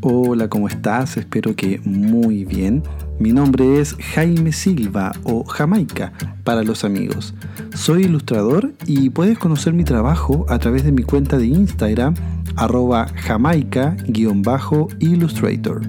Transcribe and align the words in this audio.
Hola, 0.00 0.48
¿cómo 0.48 0.68
estás? 0.68 1.16
Espero 1.16 1.56
que 1.56 1.80
muy 1.84 2.44
bien. 2.44 2.84
Mi 3.18 3.32
nombre 3.32 3.80
es 3.80 3.96
Jaime 4.14 4.52
Silva 4.52 5.10
o 5.24 5.42
Jamaica 5.42 6.12
para 6.44 6.62
los 6.62 6.84
amigos. 6.84 7.34
Soy 7.74 8.04
ilustrador 8.04 8.72
y 8.86 9.10
puedes 9.10 9.40
conocer 9.40 9.72
mi 9.72 9.82
trabajo 9.82 10.46
a 10.48 10.60
través 10.60 10.84
de 10.84 10.92
mi 10.92 11.02
cuenta 11.02 11.36
de 11.36 11.46
Instagram 11.46 12.14
arroba 12.54 13.08
jamaica-illustrator. 13.08 15.80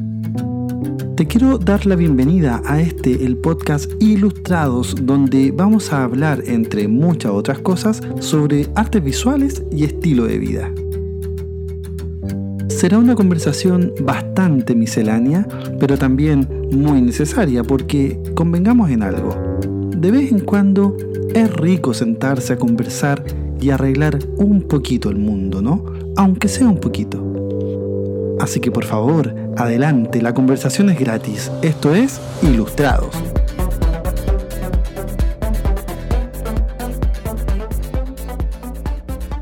Te 1.15 1.27
quiero 1.27 1.59
dar 1.59 1.85
la 1.85 1.95
bienvenida 1.95 2.63
a 2.65 2.81
este, 2.81 3.23
el 3.23 3.37
podcast 3.37 3.91
Ilustrados, 4.01 4.95
donde 5.03 5.51
vamos 5.51 5.93
a 5.93 6.03
hablar, 6.03 6.41
entre 6.47 6.87
muchas 6.87 7.31
otras 7.31 7.59
cosas, 7.59 8.01
sobre 8.21 8.69
artes 8.73 9.03
visuales 9.03 9.61
y 9.71 9.83
estilo 9.83 10.25
de 10.25 10.39
vida. 10.39 10.71
Será 12.79 12.97
una 12.97 13.13
conversación 13.13 13.93
bastante 13.99 14.73
miscelánea, 14.73 15.45
pero 15.81 15.97
también 15.97 16.47
muy 16.71 17.01
necesaria 17.01 17.61
porque 17.61 18.17
convengamos 18.35 18.89
en 18.89 19.03
algo. 19.03 19.35
De 19.97 20.11
vez 20.11 20.31
en 20.31 20.39
cuando 20.39 20.95
es 21.35 21.53
rico 21.57 21.93
sentarse 21.93 22.53
a 22.53 22.57
conversar 22.57 23.21
y 23.59 23.71
arreglar 23.71 24.19
un 24.37 24.61
poquito 24.61 25.09
el 25.09 25.17
mundo, 25.17 25.61
¿no? 25.61 25.83
Aunque 26.15 26.47
sea 26.47 26.69
un 26.69 26.79
poquito. 26.79 28.37
Así 28.39 28.61
que 28.61 28.71
por 28.71 28.85
favor, 28.85 29.35
adelante, 29.57 30.21
la 30.21 30.33
conversación 30.33 30.89
es 30.89 30.97
gratis. 30.97 31.51
Esto 31.61 31.93
es 31.93 32.21
Ilustrados. 32.43 33.13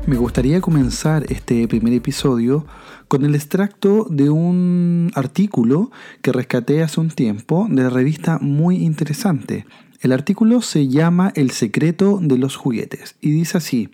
Me 0.06 0.16
gustaría 0.16 0.60
comenzar 0.60 1.24
este 1.28 1.68
primer 1.68 1.92
episodio 1.92 2.66
con 3.08 3.24
el 3.24 3.34
extracto 3.34 4.06
de 4.10 4.30
un 4.30 5.10
artículo 5.14 5.90
que 6.22 6.32
rescaté 6.32 6.82
hace 6.82 7.00
un 7.00 7.08
tiempo 7.08 7.66
de 7.70 7.82
la 7.82 7.90
revista 7.90 8.38
muy 8.38 8.76
interesante. 8.76 9.66
El 10.00 10.12
artículo 10.12 10.60
se 10.60 10.88
llama 10.88 11.32
El 11.34 11.50
secreto 11.50 12.20
de 12.22 12.38
los 12.38 12.54
juguetes 12.54 13.16
y 13.20 13.30
dice 13.30 13.58
así. 13.58 13.88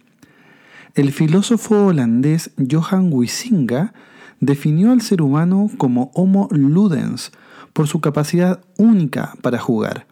El 0.95 1.13
filósofo 1.13 1.87
holandés 1.87 2.51
Johan 2.71 3.11
Huizinga 3.13 3.95
definió 4.41 4.93
al 4.93 5.01
ser 5.01 5.23
humano 5.23 5.71
como 5.79 6.11
Homo 6.15 6.49
ludens 6.51 7.33
por 7.73 7.89
su 7.89 8.01
capacidad 8.01 8.61
única 8.77 9.35
para 9.43 9.59
jugar. 9.59 10.07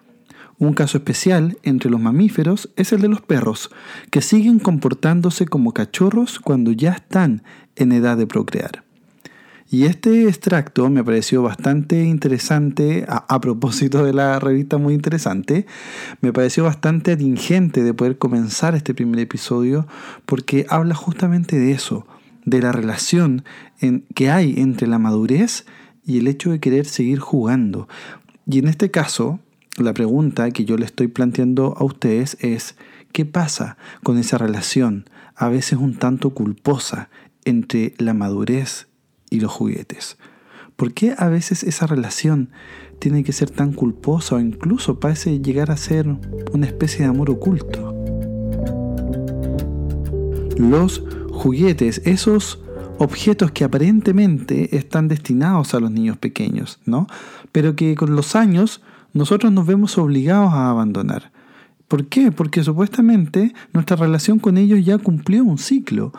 Un 0.59 0.75
caso 0.75 0.99
especial 0.99 1.59
entre 1.65 1.91
los 1.91 2.01
mamíferos 2.01 2.71
es 2.77 2.93
el 2.93 3.01
de 3.01 3.09
los 3.09 3.21
perros, 3.21 3.71
que 4.11 4.23
siguen 4.23 4.61
comportándose 4.61 5.45
como 5.47 5.73
cachorros 5.73 6.39
cuando 6.39 6.71
ya 6.71 6.93
están 6.93 7.43
en 7.75 7.91
edad 7.91 8.17
de 8.17 8.29
procrear. 8.29 8.85
Y 9.73 9.87
este 9.87 10.29
extracto 10.29 10.91
me 10.91 11.03
pareció 11.03 11.43
bastante 11.43 12.05
interesante, 12.05 13.07
a, 13.09 13.41
propósito 13.41 14.05
de 14.05 14.13
la 14.13 14.39
revista 14.39 14.77
muy 14.77 14.93
interesante, 14.93 15.65
me 16.21 16.31
pareció 16.31 16.65
bastante 16.65 17.13
atingente 17.13 17.83
de 17.83 17.95
poder 17.95 18.19
comenzar 18.19 18.75
este 18.75 18.93
primer 18.93 19.21
episodio 19.21 19.87
porque 20.27 20.67
habla 20.69 20.95
justamente 20.95 21.59
de 21.59 21.73
eso, 21.73 22.07
de 22.45 22.61
la 22.61 22.71
relación 22.71 23.47
que 24.15 24.31
hay 24.31 24.57
entre 24.59 24.89
la 24.89 24.99
madurez 24.99 25.65
y 26.05 26.19
el 26.19 26.29
hecho 26.29 26.51
de 26.51 26.61
querer 26.61 26.85
seguir 26.85 27.19
jugando. 27.19 27.89
Y 28.45 28.59
en 28.59 28.69
este 28.69 28.91
caso, 28.91 29.41
la 29.79 29.95
pregunta 29.95 30.51
que 30.51 30.67
yo 30.67 30.77
le 30.77 30.85
estoy 30.85 31.09
planteando 31.09 31.75
a 31.79 31.85
ustedes 31.85 32.37
es, 32.41 32.77
¿qué 33.11 33.25
pasa 33.25 33.79
con 34.03 34.19
esa 34.19 34.37
relación, 34.37 35.09
a 35.35 35.49
veces 35.49 35.79
un 35.79 35.95
tanto 35.95 36.35
culposa, 36.35 37.09
entre 37.47 37.95
la 37.97 38.13
madurez 38.13 38.92
y 39.33 39.41
los 39.41 39.51
juguetes. 39.51 40.19
¿Por 40.77 40.93
qué 40.93 41.15
a 41.17 41.29
veces 41.29 41.63
esa 41.63 41.87
relación 41.87 42.51
tiene 42.99 43.25
que 43.25 43.33
ser 43.33 43.51
tan 43.51 43.73
culposa 43.73 44.37
o 44.37 44.41
incluso 44.41 45.01
parece 45.01 45.41
llegar 45.41 45.71
a 45.71 45.77
ser 45.77 46.07
una 46.53 46.67
especie 46.67 47.01
de 47.01 47.07
amor 47.07 47.31
oculto? 47.31 47.95
Los 50.57 51.03
juguetes, 51.31 52.03
esos 52.05 52.61
objetos 52.99 53.51
que 53.51 53.65
aparentemente 53.65 54.77
están 54.77 55.09
destinados 55.09 55.75
a 55.75 55.81
los 55.81 55.91
niños 55.91 56.19
pequeños, 56.19 56.79
¿no? 56.85 57.07
Pero 57.51 57.75
que 57.75 57.95
con 57.95 58.15
los 58.15 58.37
años 58.37 58.83
nosotros 59.13 59.53
nos 59.53 59.67
vemos 59.67 59.99
obligados 59.99 60.53
a 60.53 60.71
abandonar. 60.71 61.33
¿Por 61.89 62.07
qué? 62.07 62.33
Porque 62.33 62.63
supuestamente 62.63 63.55
nuestra 63.73 63.97
relación 63.97 64.39
con 64.39 64.57
ellos 64.57 64.85
ya 64.85 64.99
cumplió 64.99 65.45
un 65.45 65.59
ciclo. 65.59 66.13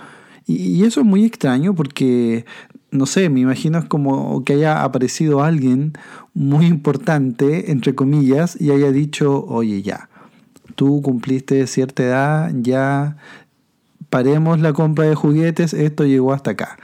Y 0.45 0.83
eso 0.83 0.99
es 0.99 1.05
muy 1.05 1.23
extraño 1.23 1.73
porque 1.73 2.45
no 2.93 3.07
sé, 3.07 3.29
me 3.29 3.39
imagino 3.39 3.79
es 3.79 3.85
como 3.85 4.43
que 4.45 4.53
haya 4.53 4.83
aparecido 4.83 5.43
alguien 5.43 5.93
muy 6.33 6.67
importante, 6.67 7.71
entre 7.71 7.95
comillas, 7.95 8.59
y 8.59 8.69
haya 8.69 8.91
dicho, 8.91 9.43
oye, 9.45 9.81
ya, 9.81 10.09
tú 10.75 11.01
cumpliste 11.01 11.65
cierta 11.67 12.03
edad, 12.03 12.51
ya 12.53 13.17
paremos 14.09 14.59
la 14.59 14.73
compra 14.73 15.05
de 15.05 15.15
juguetes, 15.15 15.73
esto 15.73 16.05
llegó 16.05 16.33
hasta 16.33 16.51
acá. 16.51 16.77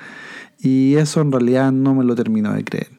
Y 0.59 0.95
eso 0.95 1.21
en 1.21 1.31
realidad 1.31 1.71
no 1.71 1.93
me 1.93 2.03
lo 2.03 2.15
termino 2.15 2.53
de 2.53 2.63
creer. 2.63 2.89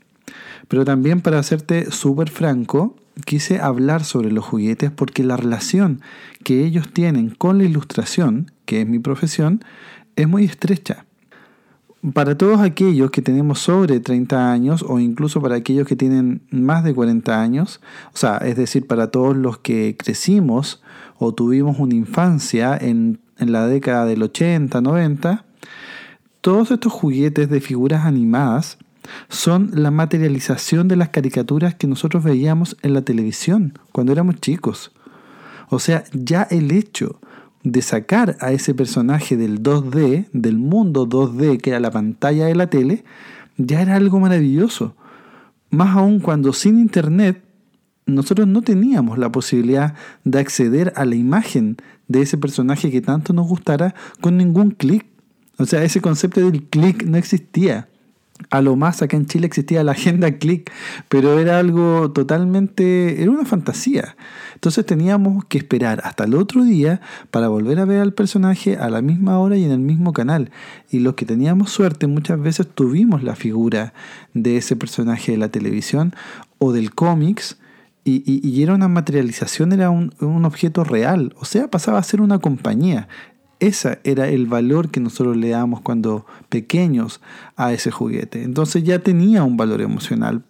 Pero 0.69 0.85
también 0.85 1.21
para 1.21 1.41
hacerte 1.41 1.91
súper 1.91 2.31
franco, 2.31 2.97
quise 3.27 3.59
hablar 3.59 4.05
sobre 4.05 4.31
los 4.31 4.45
juguetes 4.45 4.93
porque 4.93 5.25
la 5.25 5.37
relación 5.37 6.01
que 6.45 6.65
ellos 6.65 6.93
tienen 6.93 7.31
con 7.31 7.59
la 7.59 7.65
ilustración, 7.65 8.53
que 8.67 8.83
es 8.83 8.89
mi 8.89 9.01
profesión, 9.01 9.65
es 10.15 10.29
muy 10.29 10.45
estrecha 10.45 11.07
para 12.15 12.37
todos 12.37 12.61
aquellos 12.61 13.11
que 13.11 13.21
tenemos 13.21 13.59
sobre 13.59 14.01
30 14.01 14.51
años 14.51 14.85
o 14.87 14.99
incluso 14.99 15.43
para 15.43 15.57
aquellos 15.57 15.87
que 15.87 15.97
tienen 15.97 16.43
más 16.51 16.83
de 16.83 16.95
40 16.95 17.41
años, 17.41 17.81
o 18.15 18.17
sea, 18.17 18.39
es 18.39 18.57
decir, 18.57 18.87
para 18.87 19.11
todos 19.11 19.37
los 19.37 19.59
que 19.59 19.97
crecimos 19.99 20.83
o 21.19 21.35
tuvimos 21.35 21.79
una 21.79 21.95
infancia 21.95 22.77
en, 22.81 23.21
en 23.39 23.53
la 23.53 23.67
década 23.67 24.07
del 24.07 24.23
80, 24.23 24.81
90, 24.81 25.45
todos 26.41 26.71
estos 26.71 26.93
juguetes 26.93 27.51
de 27.51 27.61
figuras 27.61 28.07
animadas 28.07 28.79
son 29.29 29.71
la 29.75 29.91
materialización 29.91 30.89
de 30.89 30.97
las 30.97 31.11
caricaturas 31.11 31.75
que 31.75 31.87
nosotros 31.87 32.25
veíamos 32.25 32.77
en 32.83 32.95
la 32.95 33.03
televisión 33.03 33.79
cuando 33.93 34.13
éramos 34.13 34.37
chicos. 34.37 34.93
O 35.69 35.79
sea, 35.79 36.05
ya 36.13 36.43
el 36.51 36.71
hecho 36.73 37.21
de 37.63 37.83
sacar 37.83 38.37
a 38.41 38.53
ese 38.53 38.75
personaje 38.75 39.37
del 39.37 39.63
2D, 39.63 40.29
del 40.33 40.59
mundo 40.59 41.09
2D 41.09 41.61
que 41.61 41.71
era 41.71 41.81
la 41.81 41.91
pantalla 41.91 42.47
de 42.47 42.55
la 42.55 42.69
tele, 42.69 43.05
ya 43.57 43.83
era 43.83 43.97
algo 43.97 44.19
maravilloso. 44.21 44.95
Más 45.71 45.97
aún 45.97 46.21
cuando 46.21 46.53
sin 46.53 46.79
internet 46.79 47.43
nosotros 48.07 48.49
no 48.49 48.63
teníamos 48.63 49.19
la 49.19 49.31
posibilidad 49.31 49.95
de 50.25 50.39
acceder 50.41 50.93
a 50.97 51.05
la 51.05 51.15
imagen 51.15 51.77
de 52.09 52.23
ese 52.23 52.39
personaje 52.39 52.91
que 52.91 53.01
tanto 53.01 53.33
nos 53.33 53.47
gustara 53.47 53.95
con 54.21 54.37
ningún 54.37 54.71
clic. 54.71 55.07
O 55.59 55.67
sea, 55.67 55.85
ese 55.85 56.01
concepto 56.01 56.41
del 56.41 56.65
clic 56.65 57.05
no 57.05 57.19
existía. 57.19 57.90
A 58.49 58.63
lo 58.63 58.75
más 58.75 59.03
acá 59.03 59.17
en 59.17 59.27
Chile 59.27 59.47
existía 59.47 59.85
la 59.85 59.93
agenda 59.93 60.39
click, 60.39 60.73
pero 61.09 61.39
era 61.39 61.59
algo 61.59 62.11
totalmente, 62.13 63.23
era 63.23 63.31
una 63.31 63.45
fantasía. 63.45 64.17
Entonces 64.55 64.87
teníamos 64.87 65.45
que 65.45 65.59
esperar 65.59 66.01
hasta 66.05 66.25
el 66.25 66.35
otro 66.35 66.65
día 66.65 67.01
para 67.31 67.49
volver 67.49 67.79
a 67.79 67.85
ver 67.85 68.01
al 68.01 68.15
personaje 68.15 68.77
a 68.77 68.89
la 68.91 69.03
misma 69.03 69.39
hora 69.39 69.57
y 69.57 69.65
en 69.65 69.71
el 69.73 69.81
mismo 69.81 70.13
canal. 70.13 70.51
Y 70.91 71.01
los 71.01 71.15
que 71.15 71.27
teníamos 71.27 71.71
suerte 71.71 72.07
muchas 72.07 72.41
veces 72.41 72.67
tuvimos 72.67 73.23
la 73.23 73.37
figura 73.37 73.93
de 74.35 74.57
ese 74.57 74.77
personaje 74.77 75.33
de 75.33 75.39
la 75.39 75.51
televisión 75.51 76.15
o 76.59 76.73
del 76.73 76.95
cómics. 76.95 77.59
Y, 78.03 78.63
era 78.63 78.75
una 78.75 78.89
materialización, 78.89 79.73
era 79.73 79.91
un 79.91 80.45
objeto 80.45 80.83
real, 80.83 81.33
o 81.37 81.45
sea, 81.45 81.69
pasaba 81.69 81.99
a 81.99 82.03
ser 82.03 82.21
una 82.21 82.41
compañía. 82.41 83.07
Ese 83.61 84.01
era 84.05 84.29
el 84.29 84.47
valor 84.47 84.91
que 84.91 85.01
nosotros 85.01 85.37
le 85.37 85.51
damos 85.51 85.81
cuando 85.81 86.27
pequeños 86.49 87.21
a 87.57 87.73
ese 87.73 87.91
juguete. 87.91 88.43
Entonces 88.43 88.83
ya 88.83 88.99
tenía 89.01 89.45
un 89.45 89.57
valor 89.57 89.83
emocional. 89.83 90.43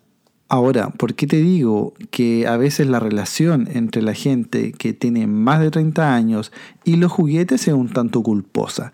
Ahora, 0.49 0.91
¿por 0.91 1.15
qué 1.15 1.27
te 1.27 1.37
digo 1.37 1.95
que 2.11 2.47
a 2.49 2.57
veces 2.57 2.89
la 2.89 2.99
relación 2.99 3.69
entre 3.73 4.03
la 4.03 4.15
gente 4.15 4.73
que 4.73 4.93
tiene 4.93 5.27
más 5.27 5.61
de 5.61 5.71
30 5.71 6.15
años 6.15 6.51
y 6.85 6.97
los 6.97 7.13
juguetes 7.13 7.69
es 7.69 7.75
un 7.75 7.89
tanto 7.89 8.23
culposa? 8.23 8.93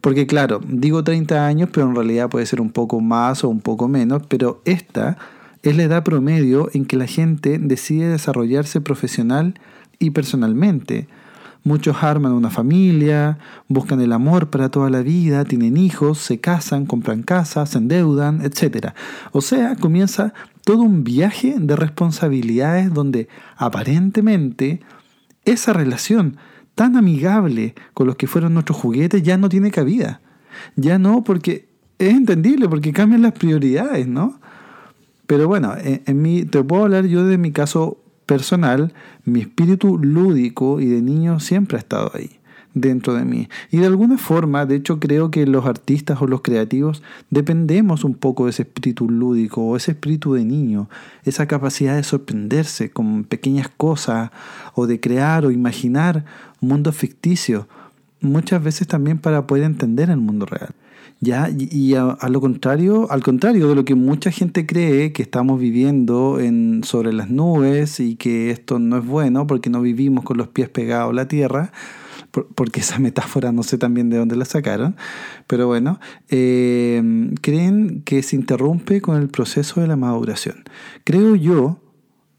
Porque 0.00 0.26
claro, 0.26 0.60
digo 0.64 1.04
30 1.04 1.46
años, 1.46 1.70
pero 1.72 1.88
en 1.88 1.94
realidad 1.94 2.28
puede 2.28 2.46
ser 2.46 2.60
un 2.60 2.70
poco 2.70 3.00
más 3.00 3.44
o 3.44 3.48
un 3.48 3.60
poco 3.60 3.88
menos, 3.88 4.22
pero 4.28 4.60
esta 4.64 5.16
es 5.62 5.76
la 5.76 5.84
edad 5.84 6.02
promedio 6.02 6.68
en 6.72 6.84
que 6.84 6.96
la 6.96 7.06
gente 7.06 7.58
decide 7.60 8.08
desarrollarse 8.08 8.80
profesional 8.80 9.54
y 9.98 10.10
personalmente. 10.10 11.06
Muchos 11.64 12.02
arman 12.02 12.32
una 12.32 12.50
familia, 12.50 13.38
buscan 13.68 14.00
el 14.00 14.12
amor 14.12 14.50
para 14.50 14.68
toda 14.68 14.90
la 14.90 15.02
vida, 15.02 15.44
tienen 15.44 15.76
hijos, 15.76 16.18
se 16.18 16.40
casan, 16.40 16.86
compran 16.86 17.22
casas, 17.22 17.70
se 17.70 17.78
endeudan, 17.78 18.42
etc. 18.42 18.88
O 19.30 19.40
sea, 19.40 19.76
comienza 19.76 20.34
todo 20.64 20.82
un 20.82 21.04
viaje 21.04 21.54
de 21.58 21.76
responsabilidades 21.76 22.92
donde 22.92 23.28
aparentemente 23.56 24.80
esa 25.44 25.72
relación 25.72 26.36
tan 26.74 26.96
amigable 26.96 27.74
con 27.94 28.08
los 28.08 28.16
que 28.16 28.26
fueron 28.26 28.54
nuestros 28.54 28.78
juguetes 28.78 29.22
ya 29.22 29.36
no 29.36 29.48
tiene 29.48 29.70
cabida. 29.70 30.20
Ya 30.74 30.98
no 30.98 31.22
porque 31.22 31.68
es 31.98 32.12
entendible, 32.12 32.68
porque 32.68 32.92
cambian 32.92 33.22
las 33.22 33.32
prioridades, 33.32 34.08
¿no? 34.08 34.40
Pero 35.26 35.46
bueno, 35.46 35.74
en, 35.76 36.02
en 36.06 36.22
mi, 36.22 36.44
te 36.44 36.62
puedo 36.64 36.84
hablar 36.84 37.06
yo 37.06 37.24
de 37.24 37.38
mi 37.38 37.52
caso 37.52 38.01
personal, 38.26 38.92
mi 39.24 39.40
espíritu 39.40 39.98
lúdico 39.98 40.80
y 40.80 40.86
de 40.86 41.02
niño 41.02 41.40
siempre 41.40 41.76
ha 41.76 41.80
estado 41.80 42.10
ahí 42.14 42.38
dentro 42.74 43.14
de 43.14 43.24
mí. 43.24 43.48
Y 43.70 43.78
de 43.78 43.86
alguna 43.86 44.18
forma, 44.18 44.66
de 44.66 44.76
hecho, 44.76 44.98
creo 44.98 45.30
que 45.30 45.46
los 45.46 45.66
artistas 45.66 46.20
o 46.22 46.26
los 46.26 46.42
creativos 46.42 47.02
dependemos 47.30 48.04
un 48.04 48.14
poco 48.14 48.44
de 48.44 48.50
ese 48.50 48.62
espíritu 48.62 49.08
lúdico 49.08 49.62
o 49.62 49.76
ese 49.76 49.92
espíritu 49.92 50.34
de 50.34 50.44
niño, 50.44 50.88
esa 51.24 51.46
capacidad 51.46 51.96
de 51.96 52.02
sorprenderse 52.02 52.90
con 52.90 53.24
pequeñas 53.24 53.68
cosas 53.68 54.30
o 54.74 54.86
de 54.86 55.00
crear 55.00 55.44
o 55.44 55.50
imaginar 55.50 56.24
mundos 56.60 56.96
ficticios, 56.96 57.66
muchas 58.20 58.62
veces 58.62 58.86
también 58.86 59.18
para 59.18 59.46
poder 59.46 59.64
entender 59.64 60.10
el 60.10 60.18
mundo 60.18 60.46
real. 60.46 60.74
¿Ya? 61.24 61.48
Y 61.56 61.94
a, 61.94 62.16
lo 62.28 62.40
contrario, 62.40 63.08
al 63.08 63.22
contrario 63.22 63.68
de 63.68 63.76
lo 63.76 63.84
que 63.84 63.94
mucha 63.94 64.32
gente 64.32 64.66
cree 64.66 65.12
que 65.12 65.22
estamos 65.22 65.60
viviendo 65.60 66.40
en, 66.40 66.82
sobre 66.82 67.12
las 67.12 67.30
nubes 67.30 68.00
y 68.00 68.16
que 68.16 68.50
esto 68.50 68.80
no 68.80 68.98
es 68.98 69.06
bueno 69.06 69.46
porque 69.46 69.70
no 69.70 69.80
vivimos 69.80 70.24
con 70.24 70.36
los 70.36 70.48
pies 70.48 70.68
pegados 70.68 71.10
a 71.10 71.14
la 71.14 71.28
tierra, 71.28 71.70
porque 72.56 72.80
esa 72.80 72.98
metáfora 72.98 73.52
no 73.52 73.62
sé 73.62 73.78
también 73.78 74.10
de 74.10 74.16
dónde 74.16 74.34
la 74.34 74.44
sacaron, 74.44 74.96
pero 75.46 75.68
bueno, 75.68 76.00
eh, 76.28 77.30
creen 77.40 78.02
que 78.04 78.24
se 78.24 78.34
interrumpe 78.34 79.00
con 79.00 79.16
el 79.16 79.28
proceso 79.28 79.80
de 79.80 79.86
la 79.86 79.94
maduración. 79.94 80.64
Creo 81.04 81.36
yo, 81.36 81.78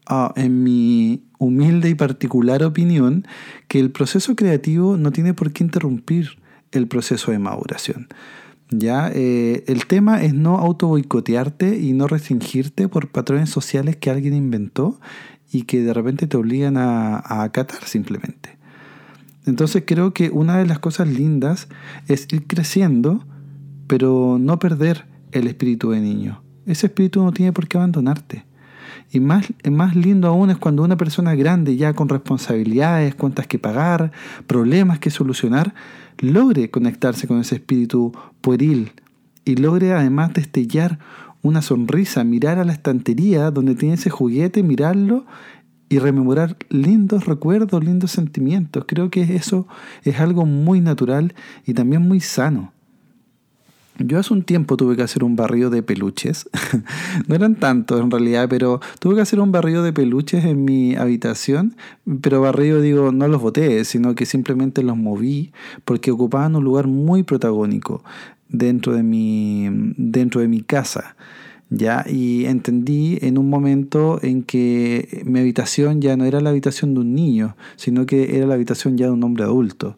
ah, 0.04 0.34
en 0.36 0.62
mi 0.62 1.24
humilde 1.38 1.88
y 1.88 1.94
particular 1.94 2.62
opinión, 2.62 3.26
que 3.66 3.80
el 3.80 3.90
proceso 3.90 4.36
creativo 4.36 4.98
no 4.98 5.10
tiene 5.10 5.32
por 5.32 5.52
qué 5.52 5.64
interrumpir 5.64 6.36
el 6.72 6.86
proceso 6.86 7.30
de 7.30 7.38
maduración. 7.38 8.08
¿Ya? 8.70 9.10
Eh, 9.12 9.64
el 9.66 9.86
tema 9.86 10.22
es 10.22 10.34
no 10.34 10.58
auto 10.58 10.88
boicotearte 10.88 11.78
y 11.78 11.92
no 11.92 12.06
restringirte 12.06 12.88
por 12.88 13.10
patrones 13.10 13.50
sociales 13.50 13.96
que 13.96 14.10
alguien 14.10 14.34
inventó 14.34 15.00
y 15.52 15.62
que 15.62 15.82
de 15.82 15.94
repente 15.94 16.26
te 16.26 16.36
obligan 16.36 16.76
a, 16.76 17.16
a 17.16 17.42
acatar 17.42 17.84
simplemente. 17.84 18.56
Entonces 19.46 19.84
creo 19.86 20.14
que 20.14 20.30
una 20.30 20.58
de 20.58 20.66
las 20.66 20.78
cosas 20.78 21.08
lindas 21.08 21.68
es 22.08 22.26
ir 22.32 22.46
creciendo, 22.46 23.24
pero 23.86 24.38
no 24.40 24.58
perder 24.58 25.06
el 25.32 25.46
espíritu 25.46 25.90
de 25.90 26.00
niño. 26.00 26.42
Ese 26.66 26.86
espíritu 26.86 27.22
no 27.22 27.32
tiene 27.32 27.52
por 27.52 27.68
qué 27.68 27.76
abandonarte. 27.76 28.44
Y 29.14 29.20
más, 29.20 29.46
más 29.70 29.94
lindo 29.94 30.26
aún 30.26 30.50
es 30.50 30.56
cuando 30.56 30.82
una 30.82 30.96
persona 30.96 31.36
grande, 31.36 31.76
ya 31.76 31.92
con 31.92 32.08
responsabilidades, 32.08 33.14
cuentas 33.14 33.46
que 33.46 33.60
pagar, 33.60 34.10
problemas 34.48 34.98
que 34.98 35.10
solucionar, 35.10 35.72
logre 36.18 36.68
conectarse 36.68 37.28
con 37.28 37.38
ese 37.38 37.54
espíritu 37.54 38.12
pueril 38.40 38.90
y 39.44 39.54
logre 39.54 39.92
además 39.92 40.34
destellar 40.34 40.98
una 41.42 41.62
sonrisa, 41.62 42.24
mirar 42.24 42.58
a 42.58 42.64
la 42.64 42.72
estantería 42.72 43.52
donde 43.52 43.76
tiene 43.76 43.94
ese 43.94 44.10
juguete, 44.10 44.64
mirarlo 44.64 45.26
y 45.88 46.00
rememorar 46.00 46.56
lindos 46.68 47.26
recuerdos, 47.26 47.84
lindos 47.84 48.10
sentimientos. 48.10 48.84
Creo 48.88 49.10
que 49.10 49.36
eso 49.36 49.68
es 50.02 50.18
algo 50.18 50.44
muy 50.44 50.80
natural 50.80 51.34
y 51.64 51.74
también 51.74 52.02
muy 52.02 52.18
sano. 52.18 52.72
Yo 53.98 54.18
hace 54.18 54.34
un 54.34 54.42
tiempo 54.42 54.76
tuve 54.76 54.96
que 54.96 55.02
hacer 55.02 55.22
un 55.22 55.36
barrio 55.36 55.70
de 55.70 55.82
peluches. 55.82 56.48
no 57.28 57.34
eran 57.34 57.54
tantos 57.54 58.00
en 58.00 58.10
realidad, 58.10 58.48
pero 58.48 58.80
tuve 58.98 59.14
que 59.14 59.20
hacer 59.20 59.38
un 59.38 59.52
barrio 59.52 59.82
de 59.82 59.92
peluches 59.92 60.44
en 60.44 60.64
mi 60.64 60.96
habitación. 60.96 61.76
Pero 62.20 62.40
barrio 62.40 62.80
digo, 62.80 63.12
no 63.12 63.28
los 63.28 63.40
boté, 63.40 63.84
sino 63.84 64.14
que 64.14 64.26
simplemente 64.26 64.82
los 64.82 64.96
moví 64.96 65.52
porque 65.84 66.10
ocupaban 66.10 66.56
un 66.56 66.64
lugar 66.64 66.88
muy 66.88 67.22
protagónico 67.22 68.02
dentro 68.48 68.94
de 68.94 69.04
mi, 69.04 69.68
dentro 69.96 70.40
de 70.40 70.48
mi 70.48 70.62
casa. 70.62 71.14
¿ya? 71.70 72.04
Y 72.08 72.46
entendí 72.46 73.18
en 73.22 73.38
un 73.38 73.48
momento 73.48 74.18
en 74.22 74.42
que 74.42 75.22
mi 75.24 75.40
habitación 75.40 76.00
ya 76.00 76.16
no 76.16 76.24
era 76.24 76.40
la 76.40 76.50
habitación 76.50 76.94
de 76.94 77.00
un 77.00 77.14
niño, 77.14 77.56
sino 77.76 78.06
que 78.06 78.36
era 78.36 78.46
la 78.46 78.54
habitación 78.54 78.96
ya 78.96 79.06
de 79.06 79.12
un 79.12 79.22
hombre 79.22 79.44
adulto. 79.44 79.96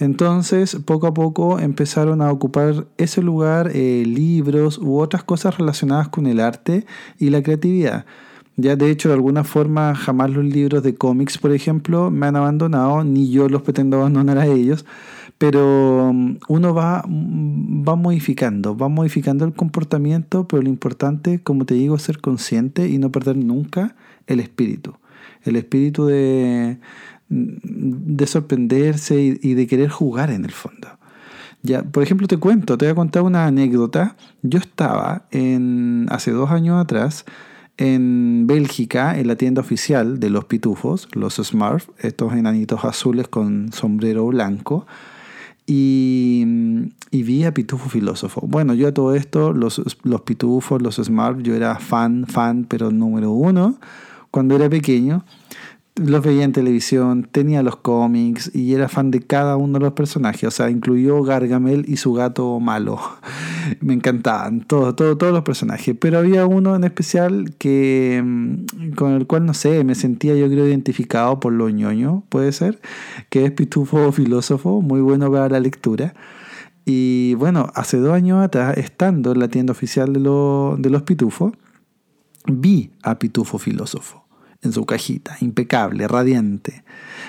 Entonces, 0.00 0.76
poco 0.86 1.06
a 1.06 1.14
poco 1.14 1.60
empezaron 1.60 2.22
a 2.22 2.32
ocupar 2.32 2.86
ese 2.96 3.20
lugar 3.20 3.70
eh, 3.74 4.02
libros 4.06 4.78
u 4.78 4.98
otras 4.98 5.22
cosas 5.24 5.58
relacionadas 5.58 6.08
con 6.08 6.26
el 6.26 6.40
arte 6.40 6.86
y 7.18 7.28
la 7.28 7.42
creatividad. 7.42 8.06
Ya 8.56 8.76
de 8.76 8.90
hecho, 8.90 9.10
de 9.10 9.14
alguna 9.14 9.44
forma, 9.44 9.94
jamás 9.94 10.30
los 10.30 10.44
libros 10.44 10.82
de 10.82 10.94
cómics, 10.94 11.36
por 11.36 11.52
ejemplo, 11.52 12.10
me 12.10 12.26
han 12.26 12.36
abandonado, 12.36 13.04
ni 13.04 13.30
yo 13.30 13.48
los 13.50 13.60
pretendo 13.60 13.98
abandonar 13.98 14.38
a 14.38 14.46
ellos, 14.46 14.86
pero 15.36 16.12
mm, 16.14 16.38
uno 16.48 16.74
va, 16.74 17.04
mm, 17.06 17.84
va 17.86 17.94
modificando, 17.96 18.74
va 18.76 18.88
modificando 18.88 19.44
el 19.44 19.52
comportamiento, 19.52 20.48
pero 20.48 20.62
lo 20.62 20.70
importante, 20.70 21.42
como 21.42 21.66
te 21.66 21.74
digo, 21.74 21.96
es 21.96 22.02
ser 22.02 22.20
consciente 22.20 22.88
y 22.88 22.96
no 22.98 23.12
perder 23.12 23.36
nunca 23.36 23.96
el 24.26 24.40
espíritu. 24.40 24.94
El 25.42 25.56
espíritu 25.56 26.06
de, 26.06 26.78
de 27.30 28.26
sorprenderse 28.26 29.38
y, 29.40 29.54
de 29.54 29.66
querer 29.66 29.88
jugar 29.88 30.30
en 30.30 30.44
el 30.44 30.50
fondo. 30.50 30.88
Ya, 31.62 31.82
por 31.82 32.02
ejemplo, 32.02 32.26
te 32.26 32.38
cuento, 32.38 32.76
te 32.76 32.86
voy 32.86 32.92
a 32.92 32.94
contar 32.94 33.22
una 33.22 33.46
anécdota. 33.46 34.16
Yo 34.42 34.58
estaba 34.58 35.26
en, 35.30 36.06
hace 36.10 36.32
dos 36.32 36.50
años 36.50 36.80
atrás 36.80 37.24
en 37.76 38.46
Bélgica, 38.46 39.18
en 39.18 39.26
la 39.26 39.36
tienda 39.36 39.60
oficial 39.60 40.20
de 40.20 40.28
los 40.28 40.44
pitufos, 40.44 41.08
los 41.12 41.36
Smurf, 41.36 41.88
estos 41.98 42.34
enanitos 42.34 42.84
azules 42.84 43.28
con 43.28 43.72
sombrero 43.72 44.26
blanco 44.26 44.86
y, 45.72 46.44
vi 47.12 47.44
a 47.44 47.54
Pitufo 47.54 47.88
Filósofo. 47.88 48.40
Bueno, 48.44 48.74
yo 48.74 48.88
a 48.88 48.92
todo 48.92 49.14
esto, 49.14 49.52
los, 49.52 49.80
los 50.02 50.20
Pitufos, 50.22 50.82
los 50.82 50.96
Smart, 50.96 51.40
yo 51.42 51.54
era 51.54 51.76
fan, 51.78 52.26
fan, 52.26 52.64
pero 52.68 52.90
número 52.90 53.30
uno 53.30 53.78
cuando 54.30 54.56
era 54.56 54.68
pequeño 54.68 55.24
los 55.96 56.24
veía 56.24 56.44
en 56.44 56.52
televisión, 56.52 57.28
tenía 57.30 57.62
los 57.62 57.76
cómics 57.76 58.50
y 58.54 58.74
era 58.74 58.88
fan 58.88 59.10
de 59.10 59.20
cada 59.20 59.56
uno 59.56 59.78
de 59.78 59.84
los 59.84 59.92
personajes. 59.92 60.44
O 60.44 60.50
sea, 60.50 60.70
incluyó 60.70 61.22
Gargamel 61.22 61.84
y 61.88 61.96
su 61.96 62.12
gato 62.12 62.58
malo. 62.60 62.98
Me 63.80 63.94
encantaban 63.94 64.60
todos, 64.62 64.96
todos, 64.96 65.18
todos 65.18 65.32
los 65.32 65.42
personajes. 65.42 65.96
Pero 66.00 66.18
había 66.18 66.46
uno 66.46 66.76
en 66.76 66.84
especial 66.84 67.54
que 67.58 68.22
mm, 68.24 68.92
con 68.94 69.12
el 69.12 69.26
cual, 69.26 69.46
no 69.46 69.54
sé, 69.54 69.84
me 69.84 69.94
sentía 69.94 70.34
yo 70.34 70.48
creo 70.48 70.66
identificado 70.66 71.40
por 71.40 71.52
lo 71.52 71.68
ñoño, 71.68 72.24
puede 72.28 72.52
ser, 72.52 72.80
que 73.28 73.44
es 73.44 73.52
Pitufo 73.52 74.10
Filósofo, 74.12 74.80
muy 74.80 75.00
bueno 75.00 75.30
para 75.30 75.48
la 75.48 75.60
lectura. 75.60 76.14
Y 76.86 77.34
bueno, 77.34 77.70
hace 77.74 77.98
dos 77.98 78.14
años 78.14 78.42
atrás, 78.42 78.76
estando 78.78 79.32
en 79.32 79.40
la 79.40 79.48
tienda 79.48 79.72
oficial 79.72 80.12
de, 80.12 80.20
de 80.78 80.90
los 80.90 81.02
Pitufos, 81.02 81.52
vi 82.46 82.90
a 83.02 83.18
Pitufo 83.18 83.58
Filósofo 83.58 84.29
en 84.62 84.72
su 84.72 84.84
cajita, 84.84 85.36
impecable, 85.40 86.06
radiante. 86.06 86.84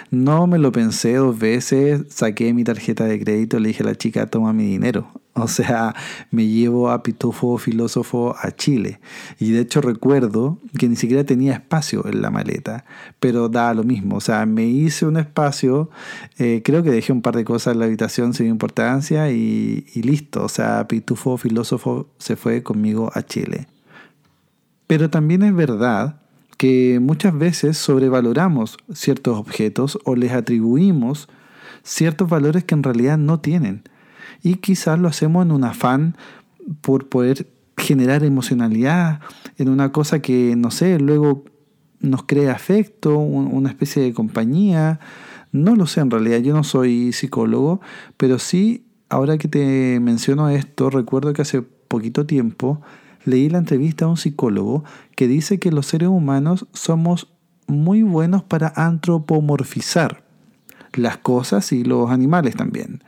No 0.09 0.47
me 0.47 0.57
lo 0.57 0.71
pensé 0.71 1.15
dos 1.15 1.39
veces, 1.39 2.03
saqué 2.09 2.53
mi 2.53 2.63
tarjeta 2.63 3.05
de 3.05 3.19
crédito, 3.19 3.59
le 3.59 3.69
dije 3.69 3.83
a 3.83 3.87
la 3.87 3.95
chica, 3.95 4.27
toma 4.27 4.51
mi 4.51 4.65
dinero. 4.65 5.07
O 5.33 5.47
sea, 5.47 5.95
me 6.29 6.45
llevo 6.45 6.89
a 6.89 7.03
Pitufo 7.03 7.57
Filósofo 7.57 8.35
a 8.37 8.51
Chile. 8.51 8.99
Y 9.39 9.51
de 9.51 9.61
hecho 9.61 9.79
recuerdo 9.79 10.59
que 10.77 10.89
ni 10.89 10.97
siquiera 10.97 11.23
tenía 11.23 11.53
espacio 11.53 12.05
en 12.05 12.21
la 12.21 12.29
maleta, 12.31 12.83
pero 13.21 13.47
da 13.47 13.73
lo 13.73 13.85
mismo. 13.85 14.17
O 14.17 14.21
sea, 14.21 14.45
me 14.45 14.65
hice 14.65 15.05
un 15.05 15.15
espacio, 15.15 15.89
eh, 16.37 16.61
creo 16.65 16.83
que 16.83 16.91
dejé 16.91 17.13
un 17.13 17.21
par 17.21 17.37
de 17.37 17.45
cosas 17.45 17.73
en 17.73 17.79
la 17.79 17.85
habitación 17.85 18.33
sin 18.33 18.47
importancia 18.47 19.31
y, 19.31 19.85
y 19.93 20.01
listo. 20.01 20.43
O 20.43 20.49
sea, 20.49 20.85
Pitufo 20.89 21.37
Filósofo 21.37 22.09
se 22.17 22.35
fue 22.35 22.61
conmigo 22.61 23.09
a 23.13 23.23
Chile. 23.23 23.67
Pero 24.85 25.09
también 25.09 25.43
es 25.43 25.55
verdad 25.55 26.20
que 26.61 26.99
muchas 27.01 27.35
veces 27.35 27.75
sobrevaloramos 27.79 28.77
ciertos 28.93 29.35
objetos 29.35 29.97
o 30.05 30.15
les 30.15 30.31
atribuimos 30.31 31.27
ciertos 31.81 32.29
valores 32.29 32.63
que 32.65 32.75
en 32.75 32.83
realidad 32.83 33.17
no 33.17 33.39
tienen. 33.39 33.81
Y 34.43 34.57
quizás 34.57 34.99
lo 34.99 35.07
hacemos 35.07 35.43
en 35.43 35.53
un 35.53 35.63
afán 35.63 36.15
por 36.81 37.09
poder 37.09 37.47
generar 37.77 38.23
emocionalidad, 38.23 39.21
en 39.57 39.69
una 39.69 39.91
cosa 39.91 40.21
que, 40.21 40.55
no 40.55 40.69
sé, 40.69 40.99
luego 40.99 41.45
nos 41.99 42.25
crea 42.25 42.51
afecto, 42.51 43.17
una 43.17 43.69
especie 43.69 44.03
de 44.03 44.13
compañía. 44.13 44.99
No 45.51 45.75
lo 45.75 45.87
sé 45.87 46.01
en 46.01 46.11
realidad, 46.11 46.41
yo 46.41 46.53
no 46.53 46.63
soy 46.63 47.11
psicólogo, 47.11 47.81
pero 48.17 48.37
sí, 48.37 48.85
ahora 49.09 49.39
que 49.39 49.47
te 49.47 49.99
menciono 49.99 50.47
esto, 50.49 50.91
recuerdo 50.91 51.33
que 51.33 51.41
hace 51.41 51.63
poquito 51.63 52.27
tiempo 52.27 52.83
leí 53.25 53.49
la 53.49 53.57
entrevista 53.57 54.05
a 54.05 54.09
un 54.09 54.17
psicólogo 54.17 54.83
que 55.15 55.27
dice 55.27 55.59
que 55.59 55.71
los 55.71 55.87
seres 55.87 56.09
humanos 56.09 56.67
somos 56.73 57.31
muy 57.67 58.03
buenos 58.03 58.43
para 58.43 58.73
antropomorfizar 58.75 60.23
las 60.93 61.17
cosas 61.17 61.71
y 61.71 61.83
los 61.83 62.09
animales 62.11 62.55
también. 62.55 63.03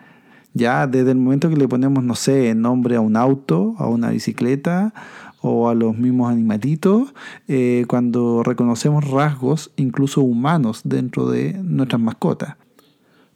Ya 0.53 0.88
desde 0.88 1.12
el 1.12 1.17
momento 1.17 1.50
que 1.50 1.58
le 1.58 1.67
ponemos, 1.67 2.03
no 2.03 2.15
sé, 2.15 2.53
nombre 2.55 2.96
a 2.96 3.01
un 3.01 3.17
auto, 3.17 3.75
a 3.77 3.88
una 3.88 4.10
bicicleta 4.12 4.93
o 5.41 5.67
a 5.67 5.75
los 5.75 5.98
mismos 5.98 6.32
animalitos, 6.32 7.13
eh, 7.48 7.86
cuando 7.88 8.43
reconocemos 8.43 9.10
rasgos 9.10 9.72
incluso 9.75 10.22
humanos 10.22 10.82
dentro 10.86 11.29
de 11.29 11.53
nuestras 11.62 12.00
mascotas 12.00 12.55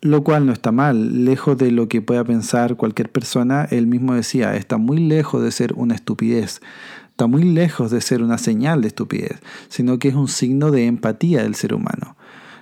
lo 0.01 0.23
cual 0.23 0.45
no 0.45 0.53
está 0.53 0.71
mal, 0.71 1.25
lejos 1.25 1.57
de 1.57 1.71
lo 1.71 1.87
que 1.87 2.01
pueda 2.01 2.23
pensar 2.23 2.75
cualquier 2.75 3.11
persona, 3.11 3.67
él 3.71 3.87
mismo 3.87 4.13
decía, 4.13 4.55
está 4.55 4.77
muy 4.77 4.99
lejos 4.99 5.41
de 5.41 5.51
ser 5.51 5.73
una 5.75 5.95
estupidez, 5.95 6.61
está 7.09 7.27
muy 7.27 7.43
lejos 7.43 7.89
de 7.89 8.01
ser 8.01 8.21
una 8.21 8.37
señal 8.37 8.81
de 8.81 8.89
estupidez, 8.89 9.39
sino 9.69 9.97
que 9.97 10.09
es 10.09 10.15
un 10.15 10.27
signo 10.27 10.71
de 10.71 10.85
empatía 10.85 11.43
del 11.43 11.55
ser 11.55 11.73
humano. 11.73 12.15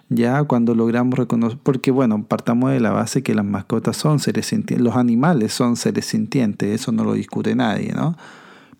Ya 0.07 0.43
cuando 0.43 0.75
logramos 0.75 1.17
reconocer, 1.17 1.59
porque 1.61 1.91
bueno, 1.91 2.23
partamos 2.23 2.71
de 2.71 2.79
la 2.79 2.91
base 2.91 3.23
que 3.23 3.33
las 3.33 3.43
mascotas 3.43 3.97
son 3.97 4.19
seres 4.19 4.45
sintientes, 4.45 4.85
los 4.85 4.95
animales 4.95 5.51
son 5.51 5.75
seres 5.75 6.05
sintientes, 6.05 6.81
eso 6.81 6.91
no 6.91 7.03
lo 7.03 7.13
discute 7.13 7.55
nadie, 7.55 7.91
¿no? 7.91 8.15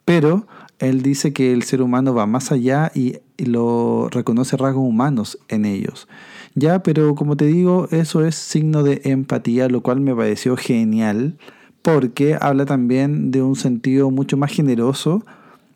Pero 0.05 0.47
él 0.79 1.01
dice 1.01 1.33
que 1.33 1.51
el 1.51 1.63
ser 1.63 1.81
humano 1.81 2.13
va 2.13 2.27
más 2.27 2.51
allá 2.51 2.91
y 2.93 3.17
lo 3.37 4.07
reconoce 4.11 4.55
rasgos 4.55 4.87
humanos 4.87 5.39
en 5.47 5.65
ellos. 5.65 6.07
Ya, 6.55 6.81
pero 6.83 7.15
como 7.15 7.35
te 7.35 7.45
digo, 7.45 7.89
eso 7.91 8.25
es 8.25 8.35
signo 8.35 8.81
de 8.81 9.01
empatía, 9.03 9.67
lo 9.67 9.81
cual 9.81 9.99
me 9.99 10.15
pareció 10.15 10.55
genial, 10.55 11.37
porque 11.81 12.37
habla 12.39 12.65
también 12.65 13.29
de 13.29 13.41
un 13.41 13.57
sentido 13.57 14.09
mucho 14.09 14.37
más 14.37 14.53
generoso 14.53 15.25